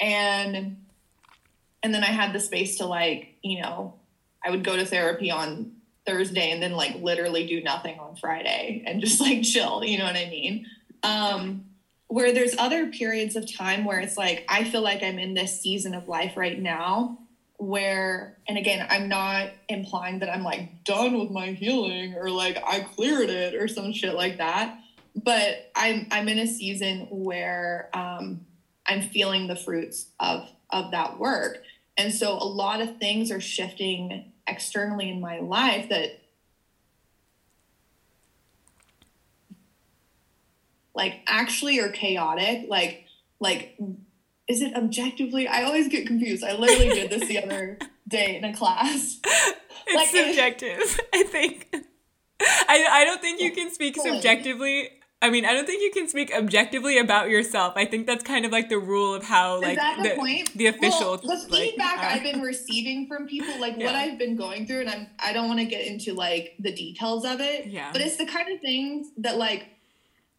[0.00, 0.78] And
[1.82, 3.94] and then I had the space to like, you know,
[4.44, 5.72] I would go to therapy on
[6.06, 10.04] Thursday and then like literally do nothing on Friday and just like chill, you know
[10.04, 10.66] what I mean?
[11.02, 11.64] Um,
[12.08, 15.60] where there's other periods of time where it's like, I feel like I'm in this
[15.60, 17.18] season of life right now
[17.56, 22.58] where, and again, I'm not implying that I'm like done with my healing or like
[22.64, 24.78] I cleared it or some shit like that.
[25.16, 28.44] But I'm I'm in a season where um,
[28.84, 31.62] I'm feeling the fruits of of that work.
[31.96, 36.20] And so a lot of things are shifting externally in my life that
[40.94, 43.04] like actually are chaotic like
[43.40, 43.76] like
[44.46, 45.48] is it objectively?
[45.48, 46.44] I always get confused.
[46.44, 49.20] I literally did this the other day in a class.
[49.86, 51.68] It's like, subjective i think.
[52.40, 54.88] I, I don't think you can speak subjectively
[55.24, 57.74] I mean, I don't think you can speak objectively about yourself.
[57.76, 60.52] I think that's kind of like the rule of how, like, the, the, point?
[60.54, 61.18] the official.
[61.24, 63.86] Well, the feedback like, uh, I've been receiving from people, like yeah.
[63.86, 66.72] what I've been going through, and I'm I don't want to get into like the
[66.72, 67.66] details of it.
[67.66, 67.90] Yeah.
[67.90, 69.68] But it's the kind of things that like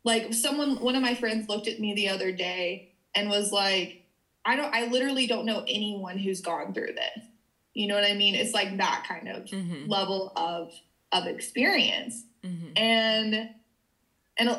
[0.06, 4.04] like someone one of my friends looked at me the other day and was like
[4.46, 7.26] i don't i literally don't know anyone who's gone through this
[7.74, 9.90] you know what i mean it's like that kind of mm-hmm.
[9.90, 10.72] level of
[11.12, 12.78] of experience mm-hmm.
[12.78, 13.50] and
[14.38, 14.58] and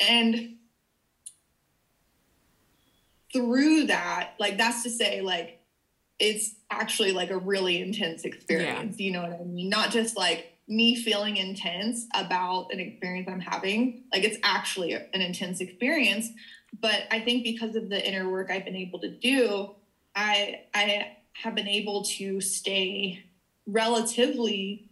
[0.00, 0.56] and
[3.32, 5.60] through that like that's to say like
[6.18, 9.06] it's actually like a really intense experience yeah.
[9.06, 13.40] you know what i mean not just like me feeling intense about an experience I'm
[13.40, 14.04] having.
[14.12, 16.30] Like it's actually an intense experience.
[16.80, 19.74] But I think because of the inner work I've been able to do,
[20.14, 23.22] I I have been able to stay
[23.66, 24.90] relatively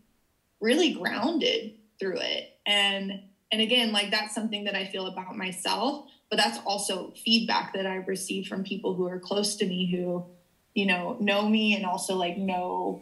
[0.61, 3.20] really grounded through it and
[3.55, 7.86] and again like that's something that i feel about myself but that's also feedback that
[7.86, 10.26] i've received from people who are close to me who
[10.74, 13.00] you know know me and also like know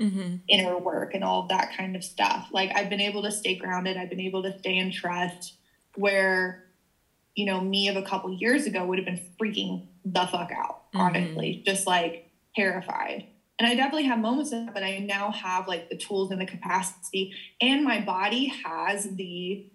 [0.00, 0.36] mm-hmm.
[0.46, 3.96] inner work and all that kind of stuff like i've been able to stay grounded
[3.96, 5.54] i've been able to stay in trust
[5.96, 6.66] where
[7.34, 10.92] you know me of a couple years ago would have been freaking the fuck out
[10.92, 11.00] mm-hmm.
[11.00, 13.26] honestly just like terrified
[13.60, 16.40] and I definitely have moments of that, but I now have like the tools and
[16.40, 19.66] the capacity, and my body has the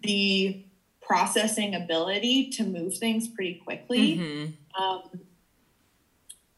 [0.00, 0.64] the
[1.00, 4.18] processing ability to move things pretty quickly.
[4.18, 4.80] Mm-hmm.
[4.80, 5.02] Um,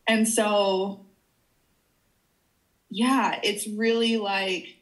[0.06, 1.06] and so,
[2.90, 4.76] yeah, it's really like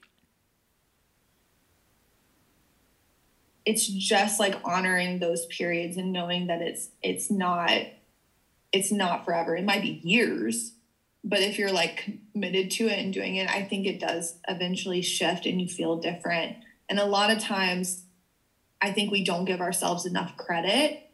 [3.65, 7.71] it's just like honoring those periods and knowing that it's it's not
[8.73, 9.55] it's not forever.
[9.55, 10.73] It might be years,
[11.29, 15.03] but if you're like committed to it and doing it i think it does eventually
[15.03, 16.57] shift and you feel different.
[16.89, 18.05] And a lot of times
[18.81, 21.11] i think we don't give ourselves enough credit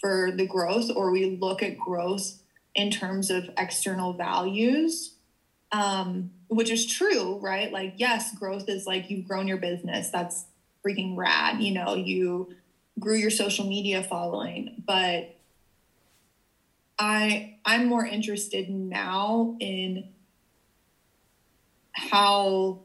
[0.00, 2.40] for the growth or we look at growth
[2.74, 5.14] in terms of external values
[5.70, 7.70] um, which is true right?
[7.72, 10.10] Like yes growth is like you've grown your business.
[10.10, 10.46] That's
[10.84, 12.54] freaking rad you know you
[12.98, 15.37] grew your social media following but
[16.98, 20.08] I I'm more interested now in
[21.92, 22.80] how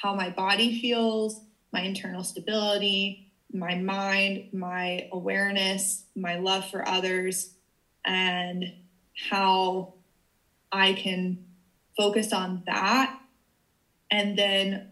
[0.00, 1.40] how my body feels,
[1.72, 7.54] my internal stability, my mind, my awareness, my love for others,
[8.04, 8.72] and
[9.30, 9.94] how
[10.70, 11.44] I can
[11.96, 13.18] focus on that.
[14.10, 14.90] And then,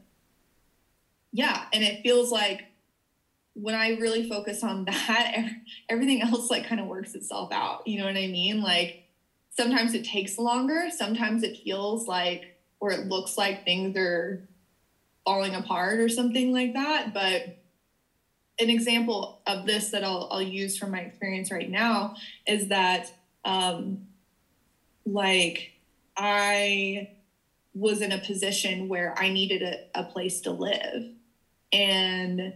[1.33, 2.65] yeah, and it feels like
[3.55, 5.47] when I really focus on that,
[5.89, 7.87] everything else like kind of works itself out.
[7.87, 8.63] You know what I mean?
[8.63, 9.05] Like
[9.57, 14.47] sometimes it takes longer, sometimes it feels like or it looks like things are
[15.25, 17.15] falling apart or something like that.
[17.15, 17.59] But
[18.59, 23.13] an example of this that I'll, I'll use from my experience right now is that
[23.45, 24.07] um,
[25.07, 25.73] like
[26.17, 27.11] I
[27.75, 31.11] was in a position where I needed a, a place to live.
[31.73, 32.55] And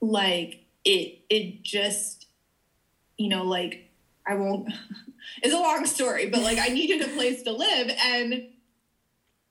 [0.00, 2.26] like it it just
[3.16, 3.90] you know like
[4.26, 4.72] i won't
[5.42, 8.48] it's a long story but like i needed a place to live and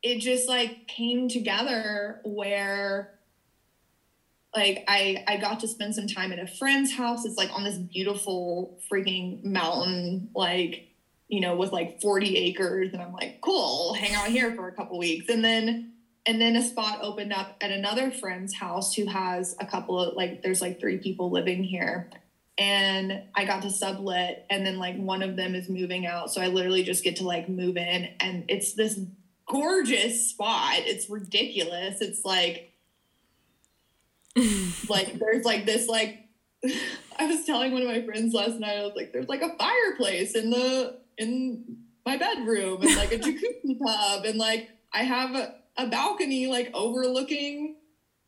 [0.03, 3.17] it just like came together where
[4.55, 7.25] like i i got to spend some time at a friend's house.
[7.25, 10.89] It's like on this beautiful freaking mountain like
[11.27, 14.71] you know with like 40 acres and i'm like cool hang out here for a
[14.71, 15.29] couple weeks.
[15.29, 15.93] And then
[16.27, 20.15] and then a spot opened up at another friend's house who has a couple of
[20.15, 22.09] like there's like three people living here.
[22.59, 26.31] And i got to sublet and then like one of them is moving out.
[26.31, 28.99] So i literally just get to like move in and it's this
[29.47, 30.79] gorgeous spot.
[30.79, 32.01] It's ridiculous.
[32.01, 32.73] It's like
[34.89, 36.25] like there's like this like
[37.19, 39.55] i was telling one of my friends last night i was like there's like a
[39.57, 44.25] fireplace in the in my bedroom and like a jacuzzi tub.
[44.25, 47.75] And like i have a, a balcony like overlooking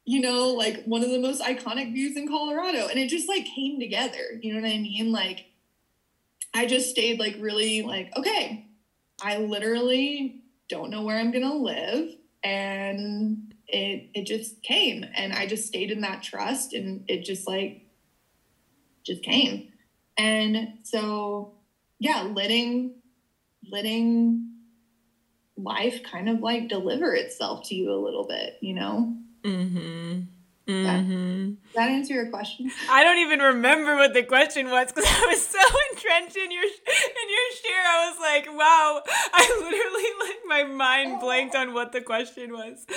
[0.06, 2.88] you know like one of the most iconic views in colorado.
[2.88, 4.40] And it just like came together.
[4.42, 5.12] You know what i mean?
[5.12, 5.46] Like
[6.54, 8.66] i just stayed like really like okay
[9.22, 12.10] i literally don't know where i'm gonna live.
[12.44, 15.06] And it it just came.
[15.16, 17.86] And i just stayed in that trust and it just like
[19.06, 19.72] just came.
[20.18, 21.54] And so
[22.00, 22.96] yeah letting
[23.72, 24.49] letting
[25.64, 29.16] life kind of like deliver itself to you a little bit, you know?
[29.44, 30.22] Mm-hmm.
[30.68, 31.46] Mm-hmm.
[31.46, 32.72] Does that answer your question?
[32.90, 35.58] I don't even remember what the question was because I was so
[35.92, 37.88] entrenched in your in your share.
[37.88, 39.02] I was like, "Wow!"
[39.34, 42.86] I literally like my mind blanked on what the question was.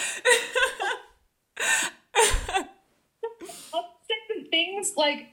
[4.52, 5.26] things like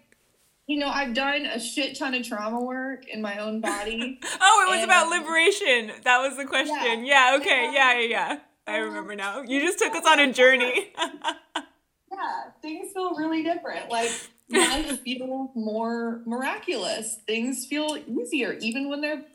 [0.69, 4.19] you know, I've done a shit ton of trauma work in my own body.
[4.39, 5.91] oh, it was about um, liberation.
[6.03, 7.05] That was the question.
[7.05, 7.71] Yeah, yeah okay.
[7.73, 8.39] Yeah, yeah, yeah.
[8.67, 9.41] I remember now.
[9.41, 10.93] You just took us on a journey.
[10.95, 13.89] yeah, things feel really different.
[13.89, 14.11] Like
[14.51, 17.17] life feels more miraculous.
[17.25, 19.25] Things feel easier, even when they're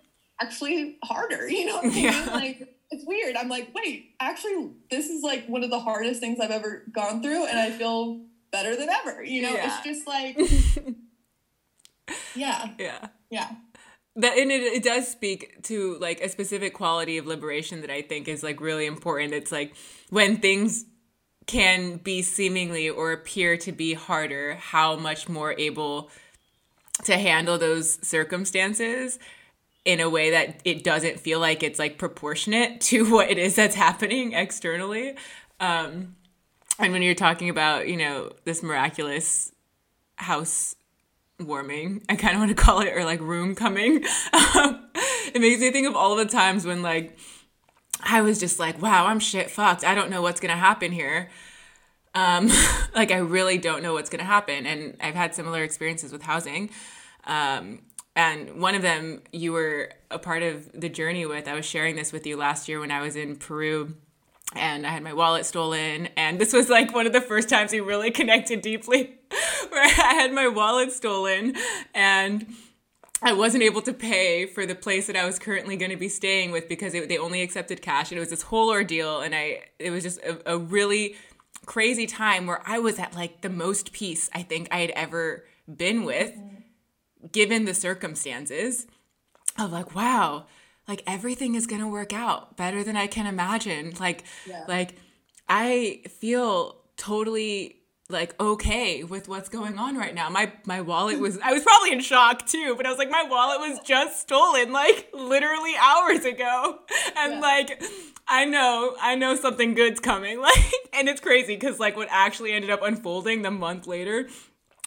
[0.41, 1.51] actually harder.
[1.51, 2.05] You know what I mean?
[2.05, 2.29] Yeah.
[2.33, 3.35] Like it's weird.
[3.35, 7.25] I'm like, wait, actually, this is like one of the hardest things I've ever gone
[7.25, 8.21] through, and I feel
[8.53, 9.25] better than ever.
[9.25, 9.67] You know, yeah.
[9.67, 10.39] it's just like
[12.35, 12.71] yeah.
[12.79, 13.09] Yeah.
[13.31, 13.51] Yeah.
[14.17, 18.03] That and it, it does speak to like a specific quality of liberation that I
[18.03, 19.33] think is like really important.
[19.33, 19.75] It's like
[20.11, 20.85] when things
[21.47, 26.11] can be seemingly or appear to be harder, how much more able
[27.05, 29.19] to handle those circumstances
[29.85, 33.57] in a way that it doesn't feel like it's like proportionate to what it is
[33.57, 35.17] that's happening externally.
[35.61, 36.17] Um,
[36.79, 39.53] and when you're talking about, you know, this miraculous
[40.17, 40.75] house
[41.47, 44.05] warming, I kind of want to call it, or like room coming,
[45.35, 47.19] it makes me think of all the times when like
[48.03, 49.85] I was just like, wow, I'm shit fucked.
[49.85, 51.31] I don't know what's to happen here.
[52.15, 52.51] Um,
[52.95, 54.67] like I really don't know what's to happen.
[54.67, 56.71] And I've had similar experiences with housing.
[57.25, 57.83] Um,
[58.17, 61.49] and one of them you were a part of the journey with.
[61.49, 63.95] I was sharing this with you last year when I was in Peru
[64.55, 66.09] and I had my wallet stolen.
[66.17, 69.15] And this was like one of the first times we really connected deeply,
[69.71, 71.55] where I had my wallet stolen
[71.95, 72.47] and
[73.23, 76.11] I wasn't able to pay for the place that I was currently going to be
[76.11, 78.11] staying with because it, they only accepted cash.
[78.11, 79.21] And it was this whole ordeal.
[79.21, 81.17] And I, it was just a, a really
[81.65, 85.47] crazy time where I was at like the most peace I think I had ever
[85.75, 86.35] been with,
[87.33, 88.87] given the circumstances
[89.59, 90.45] of like, wow,
[90.87, 93.95] like everything is gonna work out better than I can imagine.
[93.99, 94.65] Like, yeah.
[94.69, 94.97] like
[95.49, 100.29] I feel totally like okay with what's going on right now.
[100.29, 103.25] My my wallet was I was probably in shock too, but I was like my
[103.25, 106.81] wallet was just stolen like literally hours ago.
[107.17, 107.41] And yeah.
[107.41, 107.83] like
[108.29, 110.39] I know, I know something good's coming.
[110.45, 114.29] Like and it's crazy cuz like what actually ended up unfolding the month later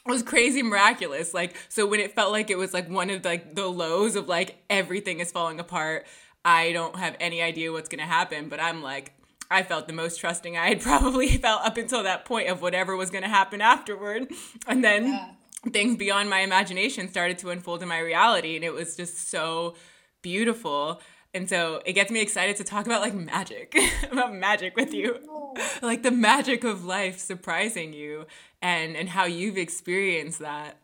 [0.05, 1.33] was crazy miraculous.
[1.33, 4.27] Like so when it felt like it was like one of like the lows of
[4.27, 6.05] like everything is falling apart,
[6.45, 9.13] I don't have any idea what's going to happen, but I'm like
[9.49, 12.95] I felt the most trusting I had probably felt up until that point of whatever
[12.95, 14.31] was going to happen afterward.
[14.67, 15.31] And then yeah.
[15.71, 19.75] things beyond my imagination started to unfold in my reality and it was just so
[20.21, 21.01] beautiful.
[21.33, 23.75] And so it gets me excited to talk about like magic,
[24.11, 25.19] about magic with you.
[25.29, 25.53] Oh.
[25.81, 28.25] Like the magic of life surprising you
[28.61, 30.77] and and how you've experienced that.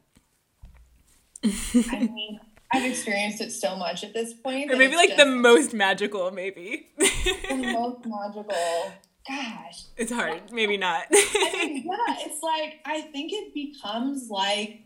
[1.44, 2.40] I mean,
[2.74, 4.72] I've experienced it so much at this point.
[4.72, 6.88] Or maybe like the most magical, maybe.
[6.98, 8.94] the most magical.
[9.28, 9.84] Gosh.
[9.96, 10.52] It's hard.
[10.52, 11.06] Maybe not.
[11.12, 14.82] I mean, yeah, it's like I think it becomes like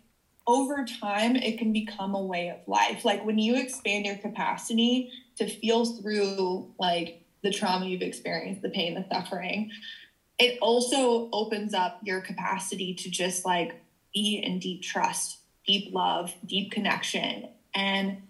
[0.45, 3.03] over time it can become a way of life.
[3.03, 8.69] Like when you expand your capacity to feel through like the trauma you've experienced, the
[8.69, 9.71] pain, the suffering,
[10.37, 13.81] it also opens up your capacity to just like
[14.13, 17.49] be in deep trust, deep love, deep connection.
[17.77, 18.23] And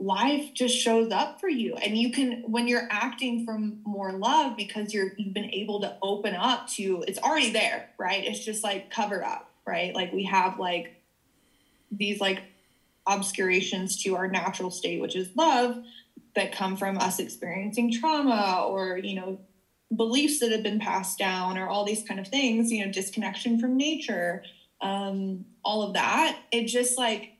[0.00, 1.74] life just shows up for you.
[1.76, 5.96] And you can, when you're acting from more love because you're, you've been able to
[6.00, 8.24] open up to, it's already there, right?
[8.24, 9.94] It's just like covered up, right?
[9.94, 10.96] Like we have like
[11.92, 12.42] these like
[13.06, 15.76] obscurations to our natural state, which is love
[16.34, 19.38] that come from us experiencing trauma or, you know,
[19.94, 23.60] beliefs that have been passed down or all these kind of things, you know, disconnection
[23.60, 24.42] from nature,
[24.80, 26.38] um, all of that.
[26.50, 27.31] It just like,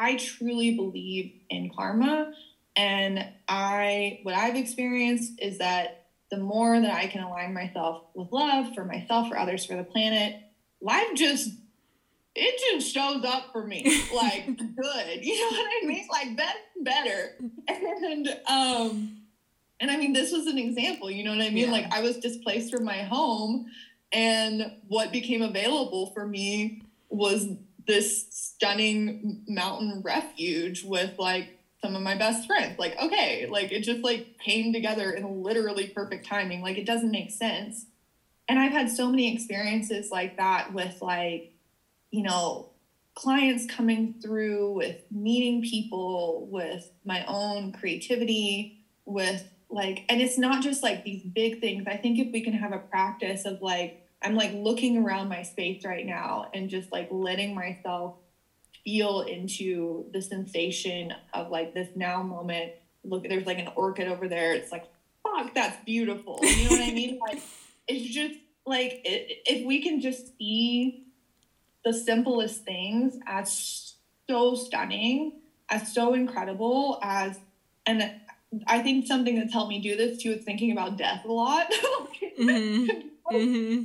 [0.00, 2.32] I truly believe in karma.
[2.74, 8.32] And I, what I've experienced is that the more that I can align myself with
[8.32, 10.40] love for myself, for others, for the planet,
[10.80, 11.50] life just,
[12.34, 13.82] it just shows up for me
[14.14, 15.24] like good.
[15.24, 16.08] You know what I mean?
[16.10, 17.36] Like better, better.
[17.68, 19.16] And, um,
[19.80, 21.66] and I mean, this was an example, you know what I mean?
[21.66, 21.72] Yeah.
[21.72, 23.66] Like I was displaced from my home
[24.12, 27.48] and what became available for me was
[27.90, 32.78] this stunning mountain refuge with like some of my best friends.
[32.78, 36.62] Like, okay, like it just like came together in literally perfect timing.
[36.62, 37.86] Like it doesn't make sense.
[38.48, 41.52] And I've had so many experiences like that with like,
[42.12, 42.68] you know,
[43.14, 50.62] clients coming through, with meeting people, with my own creativity, with like and it's not
[50.62, 54.04] just like these big things i think if we can have a practice of like
[54.22, 58.16] i'm like looking around my space right now and just like letting myself
[58.84, 62.72] feel into the sensation of like this now moment
[63.04, 64.84] look there's like an orchid over there it's like
[65.22, 67.40] fuck that's beautiful you know what i mean like
[67.88, 68.34] it's just
[68.66, 71.04] like it, if we can just see
[71.84, 73.94] the simplest things as
[74.28, 75.32] so stunning
[75.68, 77.38] as so incredible as
[77.86, 78.12] and
[78.66, 81.70] I think something that's helped me do this too is thinking about death a lot.
[82.38, 82.90] mm-hmm.
[83.34, 83.84] mm-hmm.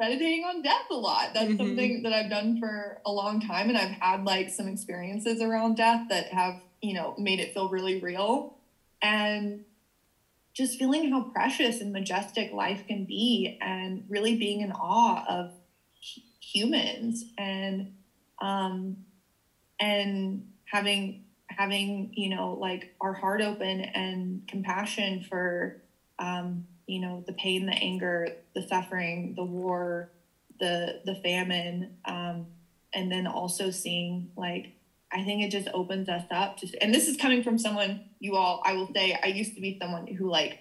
[0.00, 1.34] Meditating on death a lot.
[1.34, 1.56] That's mm-hmm.
[1.56, 3.68] something that I've done for a long time.
[3.68, 7.68] And I've had like some experiences around death that have, you know, made it feel
[7.68, 8.56] really real.
[9.02, 9.64] And
[10.54, 15.52] just feeling how precious and majestic life can be and really being in awe of
[16.40, 17.92] humans and
[18.40, 18.96] um
[19.78, 25.82] and having having you know like our heart open and compassion for
[26.18, 30.10] um, you know the pain the anger the suffering the war
[30.58, 32.46] the the famine um,
[32.92, 34.72] and then also seeing like
[35.12, 38.36] I think it just opens us up to and this is coming from someone you
[38.36, 40.60] all I will say I used to be someone who like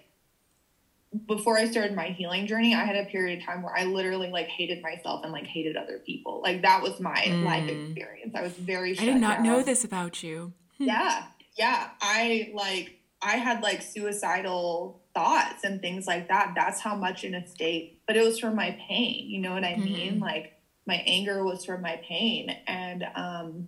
[1.26, 4.30] before I started my healing journey, I had a period of time where I literally
[4.30, 6.42] like hated myself and like hated other people.
[6.44, 7.46] Like that was my mm.
[7.46, 8.36] life experience.
[8.36, 9.46] I was very I did not down.
[9.46, 10.54] know this about you.
[10.78, 11.24] yeah.
[11.58, 11.90] Yeah.
[12.02, 16.54] I like I had like suicidal thoughts and things like that.
[16.56, 19.28] That's how much in a state, but it was from my pain.
[19.28, 19.84] You know what I mm-hmm.
[19.84, 20.20] mean?
[20.20, 20.54] Like
[20.86, 22.56] my anger was from my pain.
[22.68, 23.68] And um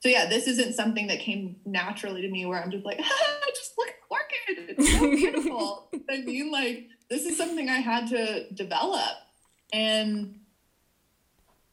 [0.00, 3.46] so yeah, this isn't something that came naturally to me where I'm just like, ah,
[3.48, 4.76] just look at orchid.
[4.78, 5.90] It's so beautiful.
[6.08, 9.16] I mean, like this is something I had to develop.
[9.72, 10.38] And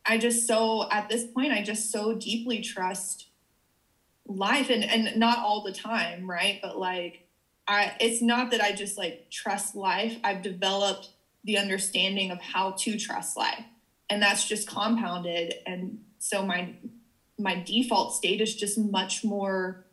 [0.08, 3.28] I just so at this point, I just so deeply trust
[4.28, 6.58] life and and not all the time, right?
[6.64, 7.25] But like
[7.68, 10.18] I it's not that I just like trust life.
[10.24, 11.10] I've developed
[11.44, 13.64] the understanding of how to trust life.
[14.10, 15.56] And that's just compounded.
[15.66, 16.76] And so my
[17.38, 19.86] my default state is just much more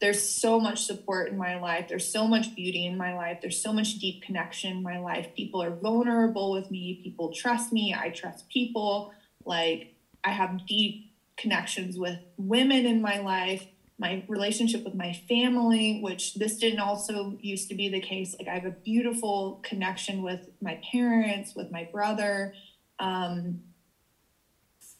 [0.00, 1.86] there's so much support in my life.
[1.88, 3.38] There's so much beauty in my life.
[3.40, 5.28] There's so much deep connection in my life.
[5.36, 7.00] People are vulnerable with me.
[7.04, 7.94] People trust me.
[7.94, 9.12] I trust people.
[9.44, 9.92] Like
[10.24, 13.66] i have deep connections with women in my life
[13.98, 18.48] my relationship with my family which this didn't also used to be the case like
[18.48, 22.54] i have a beautiful connection with my parents with my brother
[22.98, 23.62] um,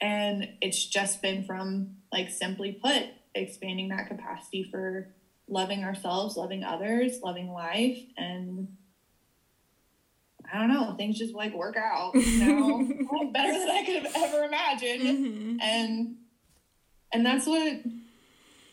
[0.03, 3.05] and it's just been from, like, simply put,
[3.37, 5.15] expanding that capacity for
[5.49, 7.99] loving ourselves, loving others, loving life.
[8.17, 8.77] And
[10.53, 14.13] I don't know, things just like work out, you know, better than I could have
[14.17, 15.03] ever imagined.
[15.03, 15.61] Mm-hmm.
[15.61, 16.17] And,
[17.13, 17.83] and that's what,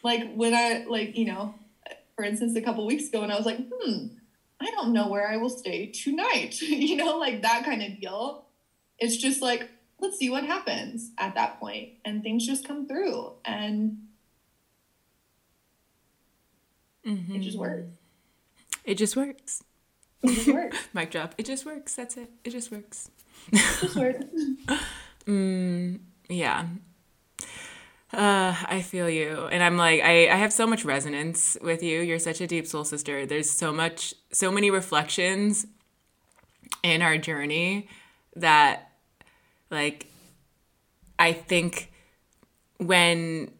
[0.03, 1.55] like, when I, like, you know,
[2.15, 4.07] for instance, a couple weeks ago, and I was like, hmm,
[4.59, 8.45] I don't know where I will stay tonight, you know, like that kind of deal.
[8.97, 9.69] It's just like,
[10.01, 13.99] let's see what happens at that point and things just come through and
[17.05, 17.35] mm-hmm.
[17.35, 17.87] it just works.
[18.83, 19.63] It just works.
[20.23, 20.77] It just works.
[20.93, 21.35] Mic drop.
[21.37, 21.95] It just works.
[21.95, 22.29] That's it.
[22.43, 23.11] It just works.
[23.51, 24.25] It just works.
[25.27, 26.65] Mm, yeah
[28.13, 29.47] uh, I feel you.
[29.51, 32.01] And I'm like, I, I have so much resonance with you.
[32.01, 33.25] You're such a deep soul sister.
[33.25, 35.67] There's so much, so many reflections
[36.83, 37.87] in our journey
[38.35, 38.91] that
[39.69, 40.07] like
[41.17, 41.91] I think
[42.77, 43.51] when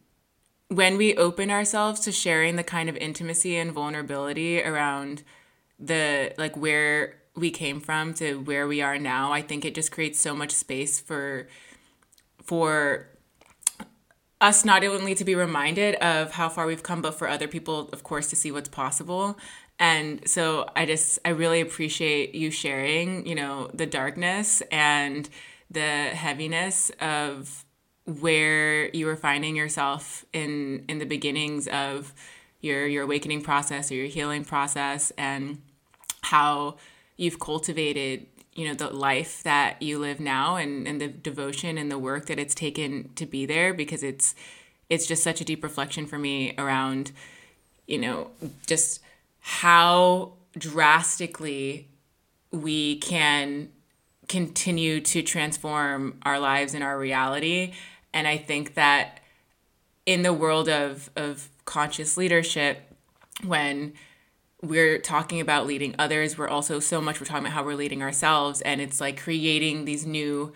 [0.70, 5.24] when we open ourselves to sharing the kind of intimacy and vulnerability around
[5.80, 9.92] the like where we came from to where we are now, I think it just
[9.92, 11.48] creates so much space for
[12.44, 13.08] for
[14.42, 17.90] us not only to be reminded of how far we've come, but for other people,
[17.92, 19.38] of course, to see what's possible.
[19.80, 25.30] And so I just, I really appreciate you sharing, you know, the darkness and
[25.72, 27.66] the heaviness of
[28.06, 32.14] where you were finding yourself in in the beginnings of
[32.60, 35.62] your your awakening process or your healing process and
[36.22, 36.76] how
[37.18, 41.92] you've cultivated you know the life that you live now and and the devotion and
[41.92, 44.36] the work that it's taken to be there because it's
[44.90, 47.12] it's just such a deep reflection for me around
[47.88, 48.32] you know
[48.66, 49.02] just
[49.40, 51.88] how drastically
[52.52, 53.70] we can
[54.28, 57.74] continue to transform our lives and our reality.
[58.14, 59.20] And I think that
[60.06, 62.96] in the world of, of conscious leadership,
[63.46, 63.94] when
[64.62, 68.02] we're talking about leading others, we're also so much we're talking about how we're leading
[68.02, 68.62] ourselves.
[68.62, 70.54] And it's like creating these new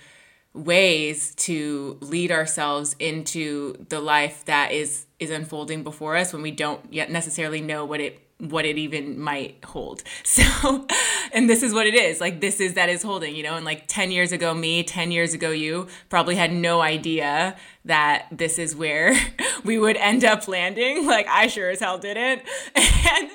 [0.53, 6.51] ways to lead ourselves into the life that is is unfolding before us when we
[6.51, 10.03] don't yet necessarily know what it what it even might hold.
[10.23, 10.87] So,
[11.31, 12.19] and this is what it is.
[12.19, 15.11] Like, this is that is holding, you know, and like 10 years ago, me, 10
[15.11, 19.13] years ago, you probably had no idea that this is where
[19.63, 21.07] we would end up landing.
[21.13, 22.41] Like, I sure as hell didn't.
[22.75, 23.29] And,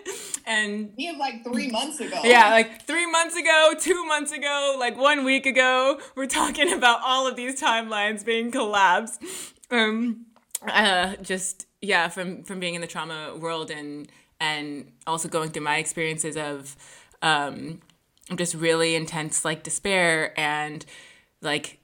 [0.47, 2.21] and me like three months ago.
[2.25, 7.01] Yeah, like three months ago, two months ago, like one week ago, we're talking about
[7.05, 9.23] all of these timelines being collapsed.
[9.71, 10.27] Um,
[10.67, 14.09] uh, just yeah, from from being in the trauma world and
[14.41, 16.77] and also going through my experiences of
[17.23, 17.81] um,
[18.37, 20.85] just really intense like despair and
[21.41, 21.81] like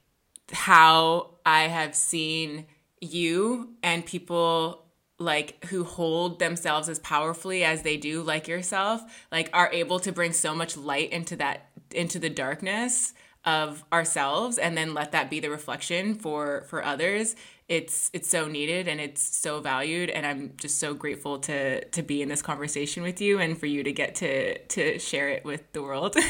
[0.51, 2.65] how I have seen
[3.01, 4.85] you and people
[5.17, 9.01] like who hold themselves as powerfully as they do like yourself
[9.31, 13.13] like are able to bring so much light into that into the darkness
[13.45, 17.35] of ourselves and then let that be the reflection for for others
[17.67, 22.03] it's it's so needed and it's so valued and i'm just so grateful to to
[22.03, 25.43] be in this conversation with you and for you to get to to share it
[25.43, 26.15] with the world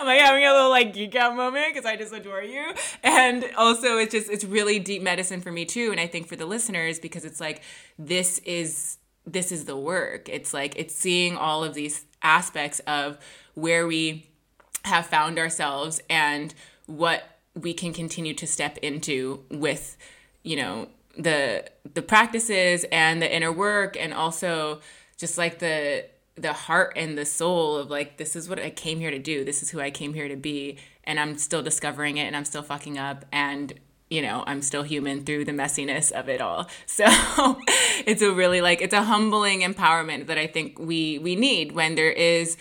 [0.00, 2.72] I'm like having a little like geek out moment because I just adore you.
[3.02, 5.90] And also it's just it's really deep medicine for me too.
[5.90, 7.62] And I think for the listeners, because it's like
[7.98, 10.28] this is this is the work.
[10.28, 13.18] It's like it's seeing all of these aspects of
[13.54, 14.26] where we
[14.84, 16.54] have found ourselves and
[16.86, 19.96] what we can continue to step into with,
[20.42, 24.80] you know, the the practices and the inner work and also
[25.16, 29.00] just like the the heart and the soul of like this is what I came
[29.00, 29.44] here to do.
[29.44, 32.44] This is who I came here to be and I'm still discovering it and I'm
[32.44, 33.74] still fucking up and
[34.08, 36.68] you know, I'm still human through the messiness of it all.
[36.86, 37.06] So
[38.06, 41.94] it's a really like it's a humbling empowerment that I think we we need when
[41.94, 42.56] there is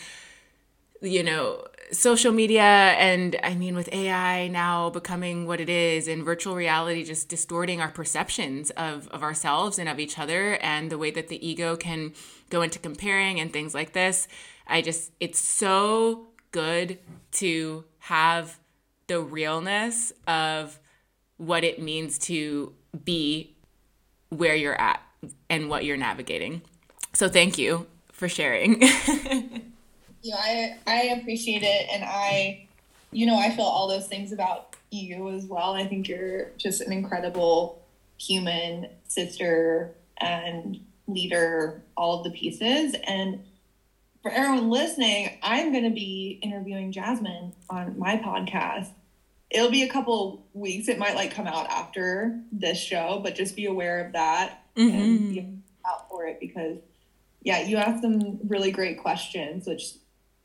[1.01, 6.23] you know social media and I mean with AI now becoming what it is and
[6.23, 10.97] virtual reality just distorting our perceptions of of ourselves and of each other and the
[10.97, 12.13] way that the ego can
[12.49, 14.27] go into comparing and things like this.
[14.67, 16.99] I just it's so good
[17.33, 18.59] to have
[19.07, 20.79] the realness of
[21.37, 22.73] what it means to
[23.03, 23.55] be
[24.29, 25.01] where you're at
[25.49, 26.61] and what you're navigating.
[27.13, 28.83] So thank you for sharing.
[30.23, 30.33] you.
[30.35, 32.67] I I appreciate it, and I,
[33.11, 35.73] you know, I feel all those things about you as well.
[35.73, 37.81] I think you're just an incredible
[38.17, 41.81] human, sister, and leader.
[41.95, 43.43] All of the pieces, and
[44.21, 48.89] for everyone listening, I'm going to be interviewing Jasmine on my podcast.
[49.49, 50.87] It'll be a couple weeks.
[50.87, 54.95] It might like come out after this show, but just be aware of that mm-hmm.
[54.95, 55.53] and be
[55.87, 56.77] out for it because
[57.41, 59.93] yeah, you asked some really great questions, which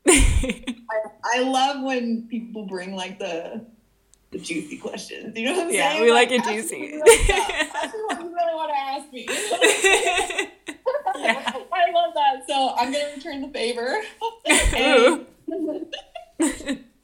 [0.07, 0.75] I,
[1.23, 3.65] I love when people bring like the
[4.31, 5.37] the juicy questions.
[5.37, 6.03] You know what I'm yeah, saying?
[6.03, 6.99] we like, like it juicy.
[7.05, 9.25] That's what you really want to ask me.
[11.17, 11.53] yeah.
[11.73, 12.43] I love that.
[12.47, 14.01] So I'm gonna return the favor.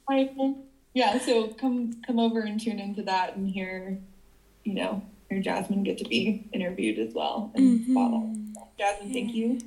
[0.08, 0.56] and,
[0.94, 3.98] yeah, so come come over and tune into that and hear,
[4.64, 7.94] you know, hear Jasmine get to be interviewed as well and mm-hmm.
[7.94, 8.34] follow.
[8.78, 9.58] Jasmine, thank you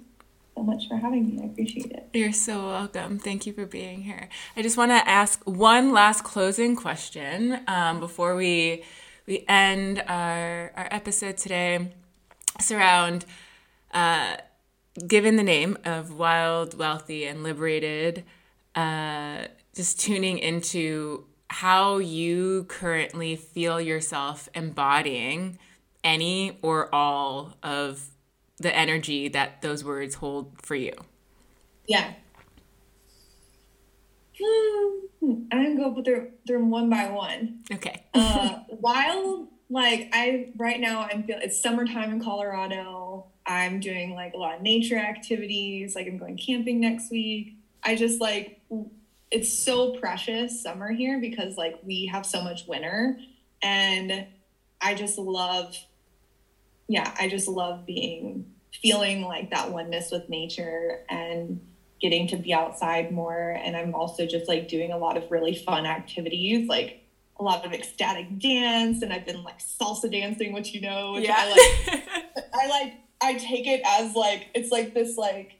[0.55, 1.43] so much for having me.
[1.43, 2.09] I appreciate it.
[2.13, 3.19] You're so welcome.
[3.19, 4.29] Thank you for being here.
[4.55, 8.83] I just want to ask one last closing question um, before we
[9.27, 11.91] we end our our episode today.
[12.57, 13.25] It's around,
[13.93, 14.37] uh,
[15.05, 18.23] given the name of Wild, Wealthy, and Liberated,
[18.75, 25.59] uh, just tuning into how you currently feel yourself embodying
[26.03, 28.09] any or all of
[28.57, 30.93] the energy that those words hold for you.
[31.87, 32.13] Yeah.
[34.41, 37.63] I'm gonna go through them one by one.
[37.71, 38.03] Okay.
[38.13, 43.25] uh, wild, like I right now, I'm feeling it's summertime in Colorado.
[43.45, 45.95] I'm doing like a lot of nature activities.
[45.95, 47.55] Like I'm going camping next week.
[47.83, 48.61] I just like
[49.31, 53.17] it's so precious summer here because like we have so much winter,
[53.61, 54.27] and
[54.81, 55.75] I just love
[56.87, 61.61] yeah, I just love being feeling like that oneness with nature and
[62.01, 63.57] getting to be outside more.
[63.63, 67.03] And I'm also just like doing a lot of really fun activities, like
[67.39, 69.01] a lot of ecstatic dance.
[69.01, 71.35] And I've been like salsa dancing, which you know, which yeah.
[71.37, 72.03] I like.
[72.53, 72.93] I like.
[73.21, 75.59] I take it as like it's like this like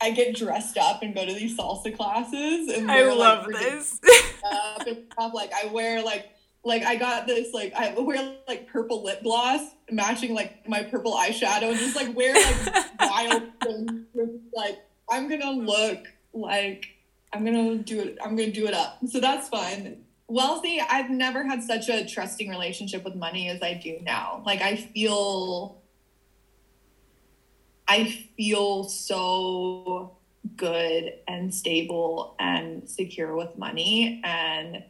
[0.00, 4.00] I get dressed up and go to these salsa classes and I love like, this.
[4.44, 5.32] up and stuff.
[5.34, 6.30] Like I wear like
[6.64, 11.14] like I got this like I wear like purple lip gloss matching like my purple
[11.14, 14.04] eyeshadow and just like wear like wild things.
[14.54, 14.78] Like
[15.10, 16.86] I'm gonna look like
[17.32, 18.18] I'm gonna do it.
[18.22, 18.98] I'm gonna do it up.
[19.08, 20.04] So that's fun.
[20.28, 20.80] Wealthy.
[20.80, 24.42] I've never had such a trusting relationship with money as I do now.
[24.44, 25.76] Like I feel.
[27.90, 28.04] I
[28.36, 30.18] feel so
[30.56, 34.84] good and stable and secure with money and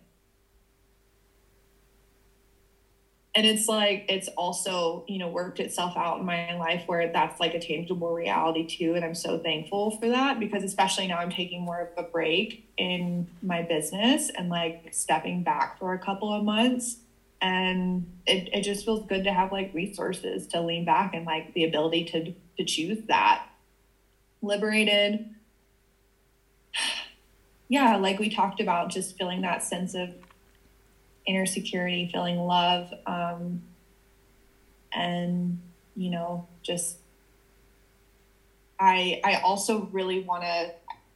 [3.39, 7.39] and it's like it's also you know worked itself out in my life where that's
[7.39, 11.31] like a tangible reality too and i'm so thankful for that because especially now i'm
[11.31, 16.33] taking more of a break in my business and like stepping back for a couple
[16.33, 16.99] of months.
[17.41, 21.53] And it, it just feels good to have like resources to lean back and like
[21.55, 23.47] the ability to to choose that.
[24.41, 25.35] Liberated.
[27.71, 30.15] Yeah like we talked about just feeling that sense of
[31.29, 33.63] inner security, feeling love, um,
[34.93, 35.61] and
[35.95, 36.97] you know, just
[38.81, 40.73] I I also really want to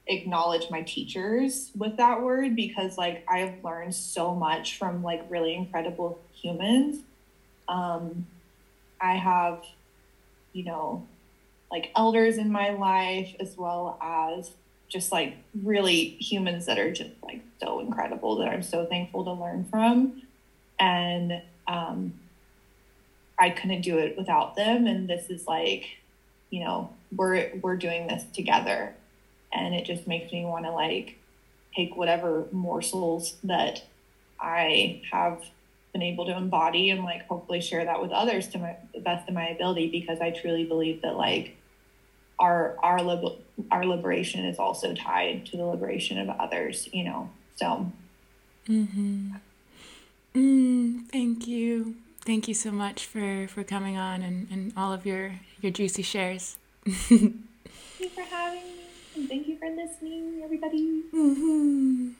[0.09, 5.25] acknowledge my teachers with that word because like I have learned so much from like
[5.31, 7.03] really incredible humans.
[7.69, 8.27] Um,
[9.01, 9.65] I have,
[10.53, 11.07] you know,
[11.71, 14.51] like elders in my life as well as
[14.93, 19.33] just like really humans that are just like so incredible that I'm so thankful to
[19.33, 20.23] learn from.
[20.79, 22.15] And um,
[23.39, 24.87] I couldn't do it without them.
[24.87, 25.87] And this is like,
[26.51, 28.95] you know, we're we're doing this together.
[29.53, 31.19] And it just makes me want to like
[31.75, 33.83] take whatever morsels that
[34.39, 35.43] I have
[35.93, 39.29] been able to embody and like hopefully share that with others to my the best
[39.29, 41.57] of my ability because I truly believe that like
[42.43, 43.39] our our lib-
[43.71, 47.31] our liberation is also tied to the liberation of others, you know.
[47.57, 47.91] So
[48.69, 49.37] mm-hmm.
[50.35, 51.97] mm, thank you.
[52.25, 56.03] Thank you so much for, for coming on and, and all of your, your juicy
[56.03, 56.57] shares.
[56.85, 57.11] thank
[57.99, 58.85] you for having me.
[59.17, 61.03] And thank you for listening, everybody.
[61.13, 62.11] Mm-hmm.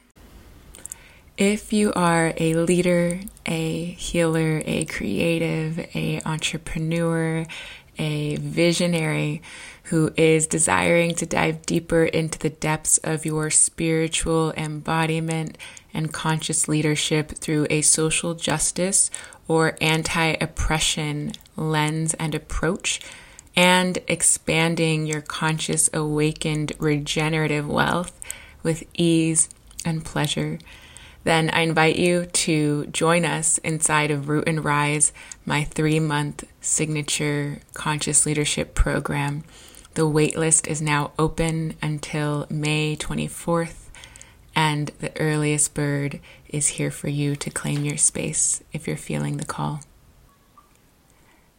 [1.37, 7.45] If you are a leader, a healer, a creative, a entrepreneur,
[7.97, 9.41] a visionary
[9.93, 15.55] who is desiring to dive deeper into the depths of your spiritual embodiment
[15.93, 19.11] and conscious leadership through a social justice
[19.47, 23.01] or anti oppression lens and approach,
[23.55, 28.19] and expanding your conscious, awakened, regenerative wealth
[28.63, 29.47] with ease
[29.85, 30.57] and pleasure
[31.23, 35.13] then I invite you to join us inside of Root and Rise,
[35.45, 39.43] my three month signature conscious leadership program.
[39.95, 43.89] The waitlist is now open until May 24th,
[44.55, 46.19] and the earliest bird
[46.49, 49.81] is here for you to claim your space if you're feeling the call.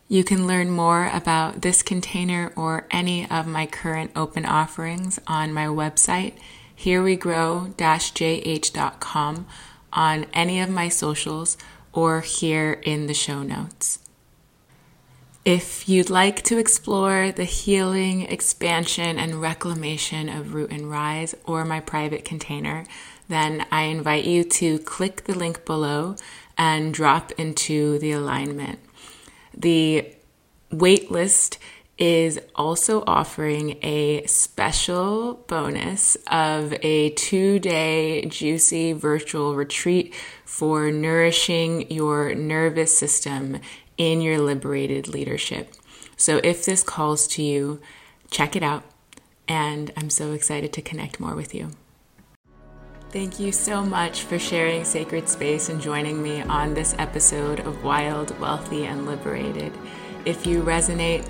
[0.08, 5.52] You can learn more about this container or any of my current open offerings on
[5.52, 6.34] my website
[6.78, 9.46] herewegrow-jh.com
[9.92, 11.56] on any of my socials
[11.92, 14.00] or here in the show notes.
[15.44, 21.66] If you'd like to explore the healing, expansion, and reclamation of Root and Rise or
[21.66, 22.86] my private container,
[23.28, 26.16] then I invite you to click the link below
[26.56, 28.78] and drop into the alignment.
[29.54, 30.14] The
[30.72, 31.58] waitlist
[31.98, 40.14] is also offering a special bonus of a two day juicy virtual retreat
[40.44, 43.60] for nourishing your nervous system
[43.96, 45.74] in your liberated leadership.
[46.16, 47.80] So, if this calls to you,
[48.30, 48.84] check it out.
[49.46, 51.70] And I'm so excited to connect more with you.
[53.10, 57.84] Thank you so much for sharing sacred space and joining me on this episode of
[57.84, 59.72] Wild, Wealthy, and Liberated.
[60.24, 61.24] If you resonate,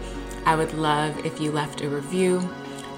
[0.46, 2.48] I would love if you left a review.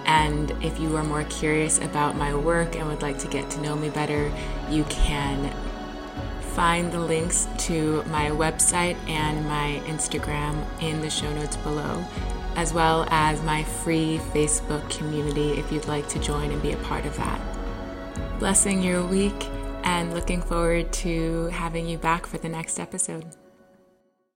[0.04, 3.60] And if you are more curious about my work and would like to get to
[3.60, 4.32] know me better,
[4.70, 5.52] you can
[6.56, 12.02] find the links to my website and my Instagram in the show notes below,
[12.56, 16.76] as well as my free Facebook community if you'd like to join and be a
[16.78, 17.38] part of that.
[18.38, 19.46] Blessing your week
[19.84, 23.26] and looking forward to having you back for the next episode.